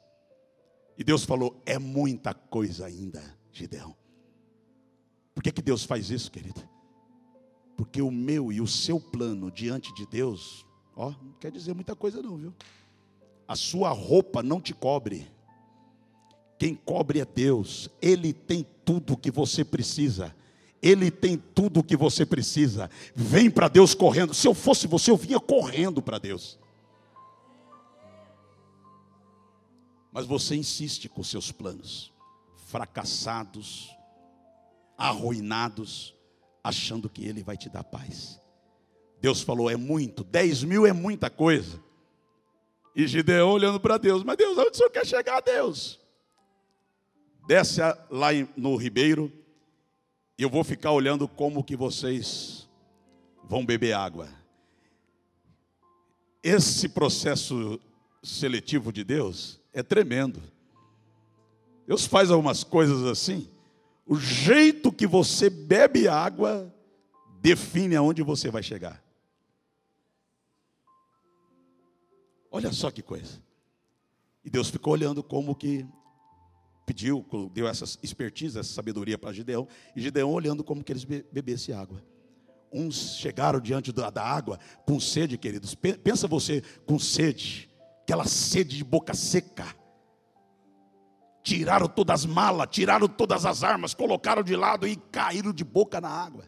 E 0.96 1.04
Deus 1.04 1.26
falou: 1.26 1.60
é 1.66 1.80
muita 1.80 2.36
coisa 2.36 2.86
ainda. 2.86 3.20
Gideão. 3.52 3.98
Por 5.34 5.42
que, 5.42 5.52
que 5.52 5.62
Deus 5.64 5.86
faz 5.86 6.12
isso, 6.12 6.32
querido? 6.32 6.62
Porque 7.76 8.00
o 8.00 8.12
meu 8.12 8.52
e 8.52 8.62
o 8.62 8.68
seu 8.68 9.00
plano 9.00 9.50
diante 9.50 9.92
de 9.96 10.06
Deus, 10.06 10.64
ó, 10.96 11.10
não 11.10 11.34
quer 11.40 11.52
dizer 11.52 11.74
muita 11.74 11.96
coisa 11.96 12.22
não, 12.22 12.38
viu? 12.38 12.54
A 13.48 13.56
sua 13.56 13.90
roupa 13.90 14.42
não 14.42 14.62
te 14.62 14.74
cobre. 14.74 15.28
Quem 16.58 16.76
cobre 16.76 17.20
é 17.20 17.26
Deus. 17.26 17.90
Ele 18.02 18.32
tem 18.32 18.66
tudo 18.86 19.14
o 19.14 19.18
que 19.18 19.30
você 19.30 19.66
precisa. 19.66 20.36
Ele 20.82 21.10
tem 21.10 21.38
tudo 21.38 21.80
o 21.80 21.84
que 21.84 21.96
você 21.96 22.26
precisa. 22.26 22.90
Vem 23.16 23.50
para 23.50 23.68
Deus 23.68 23.94
correndo. 23.94 24.34
Se 24.34 24.48
eu 24.48 24.54
fosse 24.54 24.88
você, 24.88 25.12
eu 25.12 25.18
vinha 25.18 25.40
correndo 25.40 26.02
para 26.02 26.20
Deus. 26.20 26.60
Mas 30.12 30.26
você 30.26 30.56
insiste 30.56 31.10
com 31.10 31.24
seus 31.24 31.52
planos, 31.52 32.14
fracassados, 32.68 33.90
arruinados, 34.98 36.14
achando 36.64 37.10
que 37.10 37.26
Ele 37.26 37.42
vai 37.42 37.58
te 37.58 37.68
dar 37.68 37.84
paz. 37.84 38.40
Deus 39.24 39.42
falou: 39.42 39.70
é 39.70 39.78
muito, 39.78 40.22
10 40.22 40.66
mil 40.66 40.86
é 40.86 40.92
muita 40.92 41.30
coisa. 41.30 41.82
E 42.94 43.08
Gideão 43.08 43.52
olhando 43.52 43.80
para 43.80 43.98
Deus, 43.98 44.22
mas 44.22 44.36
Deus, 44.36 44.58
onde 44.58 44.72
o 44.72 44.76
senhor 44.76 44.90
quer 44.90 45.06
chegar, 45.06 45.40
Deus? 45.40 45.98
Desce 47.48 47.80
lá 48.10 48.32
no 48.58 48.76
ribeiro, 48.76 49.32
e 50.38 50.44
eu 50.44 50.50
vou 50.50 50.62
ficar 50.62 50.92
olhando 50.92 51.26
como 51.26 51.64
que 51.64 51.74
vocês 51.74 52.68
vão 53.46 53.66
beber 53.66 53.94
água. 53.94 54.28
Esse 56.44 56.90
processo 56.90 57.80
seletivo 58.22 58.92
de 58.92 59.06
Deus 59.06 59.58
é 59.72 59.82
tremendo. 59.82 60.44
Deus 61.88 62.06
faz 62.06 62.30
algumas 62.30 62.62
coisas 62.62 63.06
assim, 63.06 63.50
o 64.06 64.18
jeito 64.18 64.92
que 64.92 65.08
você 65.08 65.50
bebe 65.50 66.10
água 66.10 66.74
define 67.40 67.96
aonde 67.96 68.22
você 68.22 68.52
vai 68.52 68.62
chegar. 68.62 69.03
Olha 72.54 72.72
só 72.72 72.92
que 72.92 73.02
coisa. 73.02 73.42
E 74.46 74.50
Deus 74.50 74.70
ficou 74.70 74.94
olhando 74.94 75.24
como 75.24 75.56
que 75.56 75.88
pediu, 76.86 77.26
deu 77.52 77.68
essa 77.68 77.84
expertise, 78.04 78.60
essa 78.60 78.72
sabedoria 78.72 79.18
para 79.18 79.34
Gideão, 79.34 79.68
e 79.96 80.02
Gideão 80.02 80.32
olhando 80.32 80.64
como 80.64 80.84
que 80.84 80.92
eles 80.92 81.04
bebessem 81.04 81.74
água. 81.74 82.04
Uns 82.72 83.18
chegaram 83.18 83.60
diante 83.60 83.92
da, 83.92 84.12
da 84.12 84.24
água 84.24 84.60
com 84.86 85.00
sede, 85.00 85.36
queridos. 85.36 85.74
Pensa 85.74 86.28
você 86.28 86.62
com 86.86 87.00
sede, 87.00 87.72
aquela 88.04 88.26
sede 88.26 88.78
de 88.78 88.84
boca 88.84 89.16
seca. 89.16 89.76
Tiraram 91.42 91.88
todas 91.88 92.22
as 92.22 92.26
malas, 92.28 92.68
tiraram 92.70 93.08
todas 93.08 93.48
as 93.48 93.64
armas, 93.64 93.96
colocaram 93.96 94.44
de 94.44 94.56
lado 94.56 94.88
e 94.88 94.96
caíram 94.96 95.52
de 95.52 95.64
boca 95.64 96.00
na 96.00 96.10
água. 96.10 96.48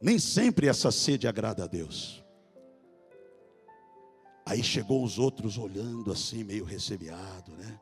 Nem 0.00 0.20
sempre 0.20 0.68
essa 0.68 0.92
sede 0.92 1.26
agrada 1.26 1.64
a 1.64 1.66
Deus. 1.66 2.27
Aí 4.48 4.62
chegou 4.62 5.04
os 5.04 5.18
outros 5.18 5.58
olhando 5.58 6.10
assim, 6.10 6.42
meio 6.42 6.64
recebiado, 6.64 7.52
né? 7.52 7.78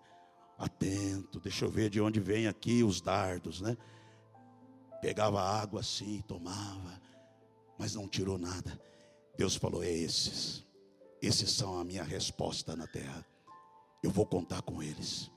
Atento, 0.59 1.39
deixa 1.39 1.65
eu 1.65 1.71
ver 1.71 1.89
de 1.89 2.01
onde 2.01 2.19
vem 2.19 2.49
aqui 2.49 2.83
os 2.83 3.01
dardos, 3.01 3.61
né? 3.61 3.77
Pegava 5.01 5.41
água 5.41 5.79
assim, 5.79 6.25
tomava, 6.27 7.01
mas 7.79 7.95
não 7.95 8.09
tirou 8.09 8.37
nada. 8.37 8.81
Deus 9.39 9.55
falou: 9.55 9.85
é 9.85 9.93
esses, 9.93 10.67
esses 11.23 11.53
são 11.53 11.79
a 11.79 11.85
minha 11.85 12.03
resposta 12.03 12.75
na 12.75 12.89
terra. 12.89 13.25
Eu 14.03 14.11
vou 14.11 14.27
contar 14.27 14.61
com 14.63 14.83
eles. 14.83 15.31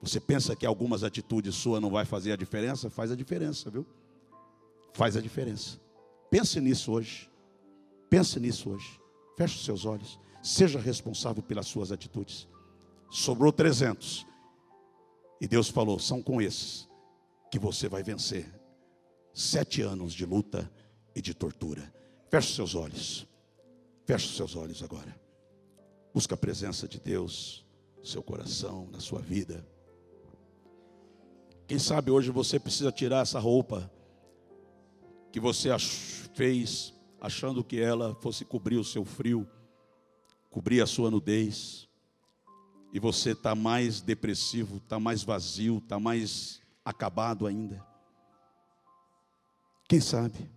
Você 0.00 0.20
pensa 0.20 0.54
que 0.54 0.64
algumas 0.64 1.02
atitudes 1.02 1.56
suas 1.56 1.82
não 1.82 1.90
vai 1.90 2.04
fazer 2.04 2.30
a 2.30 2.36
diferença? 2.36 2.88
Faz 2.88 3.10
a 3.10 3.16
diferença, 3.16 3.70
viu? 3.70 3.84
Faz 4.92 5.16
a 5.16 5.20
diferença. 5.20 5.80
Pense 6.30 6.60
nisso 6.60 6.92
hoje. 6.92 7.28
Pense 8.08 8.38
nisso 8.38 8.70
hoje. 8.70 9.00
Feche 9.36 9.56
os 9.56 9.64
seus 9.64 9.84
olhos. 9.84 10.22
Seja 10.44 10.78
responsável 10.78 11.42
pelas 11.42 11.66
suas 11.66 11.90
atitudes. 11.90 12.46
Sobrou 13.10 13.50
300. 13.50 14.26
E 15.40 15.48
Deus 15.48 15.70
falou: 15.70 15.98
são 15.98 16.22
com 16.22 16.38
esses 16.38 16.86
que 17.50 17.58
você 17.58 17.88
vai 17.88 18.02
vencer. 18.02 18.46
Sete 19.32 19.80
anos 19.80 20.12
de 20.12 20.26
luta 20.26 20.70
e 21.16 21.22
de 21.22 21.32
tortura. 21.32 21.90
Feche 22.28 22.54
seus 22.54 22.74
olhos. 22.74 23.26
Feche 24.04 24.36
seus 24.36 24.54
olhos 24.54 24.82
agora. 24.82 25.18
Busca 26.12 26.34
a 26.34 26.38
presença 26.38 26.86
de 26.86 27.00
Deus 27.00 27.66
no 27.96 28.04
seu 28.04 28.22
coração, 28.22 28.86
na 28.92 29.00
sua 29.00 29.20
vida. 29.20 29.66
Quem 31.66 31.78
sabe 31.78 32.10
hoje 32.10 32.30
você 32.30 32.60
precisa 32.60 32.92
tirar 32.92 33.22
essa 33.22 33.38
roupa 33.38 33.90
que 35.32 35.40
você 35.40 35.70
fez 36.34 36.92
achando 37.18 37.64
que 37.64 37.80
ela 37.80 38.14
fosse 38.16 38.44
cobrir 38.44 38.76
o 38.76 38.84
seu 38.84 39.06
frio 39.06 39.48
cobrir 40.54 40.80
a 40.80 40.86
sua 40.86 41.10
nudez, 41.10 41.88
e 42.92 43.00
você 43.00 43.32
está 43.32 43.56
mais 43.56 44.00
depressivo, 44.00 44.76
está 44.76 45.00
mais 45.00 45.24
vazio, 45.24 45.78
está 45.78 45.98
mais 45.98 46.62
acabado 46.84 47.44
ainda. 47.44 47.84
Quem 49.88 50.00
sabe? 50.00 50.48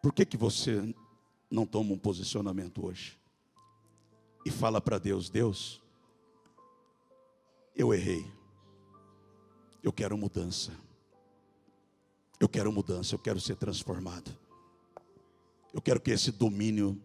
Por 0.00 0.12
que, 0.12 0.24
que 0.24 0.36
você 0.36 0.94
não 1.50 1.66
toma 1.66 1.92
um 1.92 1.98
posicionamento 1.98 2.86
hoje? 2.86 3.18
E 4.46 4.52
fala 4.52 4.80
para 4.80 5.00
Deus: 5.00 5.28
Deus, 5.28 5.82
eu 7.74 7.92
errei, 7.92 8.24
eu 9.82 9.92
quero 9.92 10.16
mudança, 10.16 10.70
eu 12.38 12.48
quero 12.48 12.70
mudança, 12.70 13.16
eu 13.16 13.18
quero 13.18 13.40
ser 13.40 13.56
transformado, 13.56 14.30
eu 15.74 15.82
quero 15.82 16.00
que 16.00 16.12
esse 16.12 16.30
domínio 16.30 17.02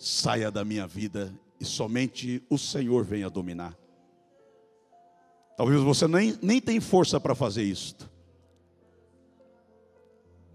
saia 0.00 0.50
da 0.50 0.64
minha 0.64 0.86
vida 0.86 1.30
e 1.60 1.64
somente 1.64 2.42
o 2.48 2.56
Senhor 2.56 3.04
venha 3.04 3.28
dominar. 3.28 3.76
Talvez 5.58 5.82
você 5.82 6.08
nem, 6.08 6.38
nem 6.40 6.58
tem 6.58 6.80
força 6.80 7.20
para 7.20 7.34
fazer 7.34 7.62
isto, 7.62 8.10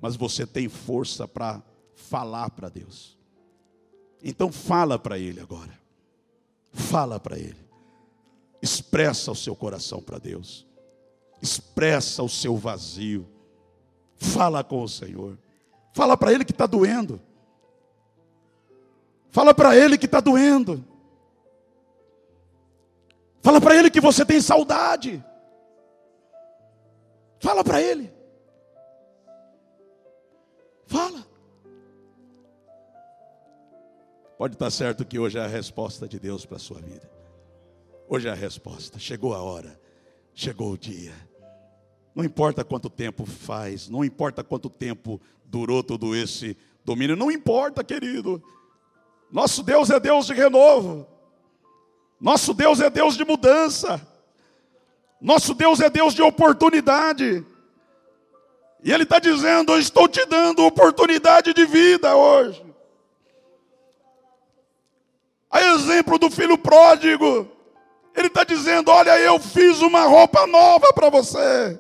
mas 0.01 0.15
você 0.15 0.47
tem 0.47 0.67
força 0.67 1.27
para 1.27 1.61
falar 1.93 2.49
para 2.49 2.69
Deus. 2.69 3.19
Então 4.23 4.51
fala 4.51 4.97
para 4.97 5.19
Ele 5.19 5.39
agora, 5.39 5.79
fala 6.73 7.19
para 7.19 7.37
Ele, 7.37 7.63
expressa 8.63 9.31
o 9.31 9.35
seu 9.35 9.55
coração 9.55 10.01
para 10.01 10.17
Deus, 10.17 10.65
expressa 11.39 12.23
o 12.23 12.29
seu 12.29 12.57
vazio, 12.57 13.29
fala 14.15 14.63
com 14.63 14.81
o 14.81 14.89
Senhor, 14.89 15.37
fala 15.93 16.17
para 16.17 16.33
Ele 16.33 16.43
que 16.43 16.51
está 16.51 16.65
doendo. 16.65 17.21
Fala 19.35 19.53
para 19.53 19.75
ele 19.75 19.97
que 19.97 20.05
está 20.05 20.21
doendo. 20.21 20.81
Fala 23.41 23.59
para 23.59 23.75
ele 23.75 23.91
que 23.91 23.99
você 23.99 24.23
tem 24.23 24.39
saudade. 24.39 25.21
Fala 27.41 27.61
para 27.61 27.81
ele. 27.81 28.13
Fala. 30.87 31.27
Pode 34.37 34.53
estar 34.53 34.71
certo 34.71 35.03
que 35.03 35.19
hoje 35.19 35.37
é 35.37 35.41
a 35.41 35.47
resposta 35.47 36.07
de 36.07 36.17
Deus 36.17 36.45
para 36.45 36.55
a 36.55 36.59
sua 36.61 36.79
vida. 36.79 37.11
Hoje 38.07 38.29
é 38.29 38.31
a 38.31 38.35
resposta. 38.35 38.97
Chegou 38.99 39.33
a 39.33 39.41
hora. 39.41 39.77
Chegou 40.33 40.71
o 40.71 40.77
dia. 40.77 41.13
Não 42.15 42.23
importa 42.23 42.63
quanto 42.63 42.89
tempo 42.89 43.25
faz, 43.25 43.89
não 43.89 44.05
importa 44.05 44.45
quanto 44.45 44.69
tempo 44.69 45.19
durou 45.43 45.83
todo 45.83 46.15
esse 46.15 46.55
domínio, 46.85 47.17
não 47.17 47.29
importa, 47.29 47.83
querido. 47.83 48.41
Nosso 49.31 49.63
Deus 49.63 49.89
é 49.89 49.99
Deus 49.99 50.25
de 50.27 50.33
renovo. 50.33 51.07
Nosso 52.19 52.53
Deus 52.53 52.79
é 52.79 52.89
Deus 52.89 53.15
de 53.15 53.25
mudança. 53.25 54.01
Nosso 55.19 55.53
Deus 55.53 55.79
é 55.79 55.89
Deus 55.89 56.13
de 56.13 56.21
oportunidade. 56.21 57.45
E 58.83 58.91
Ele 58.91 59.03
está 59.03 59.19
dizendo: 59.19 59.73
Eu 59.73 59.79
estou 59.79 60.07
te 60.07 60.25
dando 60.25 60.65
oportunidade 60.65 61.53
de 61.53 61.65
vida 61.65 62.15
hoje. 62.15 62.63
A 65.49 65.61
exemplo 65.61 66.19
do 66.19 66.29
filho 66.29 66.57
pródigo, 66.57 67.49
Ele 68.15 68.27
está 68.27 68.43
dizendo: 68.43 68.91
Olha, 68.91 69.17
eu 69.19 69.39
fiz 69.39 69.81
uma 69.81 70.03
roupa 70.03 70.45
nova 70.45 70.93
para 70.93 71.09
você. 71.09 71.79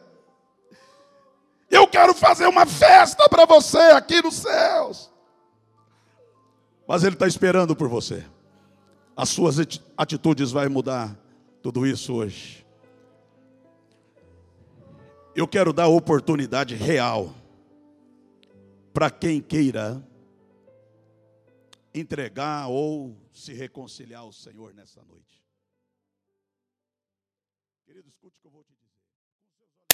Eu 1.69 1.87
quero 1.87 2.13
fazer 2.13 2.47
uma 2.47 2.65
festa 2.65 3.27
para 3.29 3.45
você 3.45 3.77
aqui 3.77 4.21
nos 4.21 4.35
céus. 4.35 5.11
Mas 6.87 7.03
Ele 7.03 7.15
está 7.15 7.27
esperando 7.27 7.75
por 7.75 7.87
você. 7.87 8.25
As 9.15 9.29
suas 9.29 9.57
atitudes 9.97 10.51
vão 10.51 10.69
mudar 10.69 11.17
tudo 11.61 11.85
isso 11.85 12.13
hoje. 12.13 12.65
Eu 15.35 15.47
quero 15.47 15.73
dar 15.73 15.87
oportunidade 15.87 16.75
real 16.75 17.33
para 18.93 19.09
quem 19.09 19.41
queira 19.41 20.01
entregar 21.93 22.67
ou 22.67 23.17
se 23.33 23.53
reconciliar 23.53 24.21
ao 24.21 24.31
Senhor 24.31 24.73
nessa 24.73 25.03
noite. 25.03 25.43
Querido, 27.85 28.07
escute 28.09 28.37
o 28.37 28.41
que 28.41 28.47
eu 28.47 28.51
vou 28.51 28.63
te. 28.63 28.74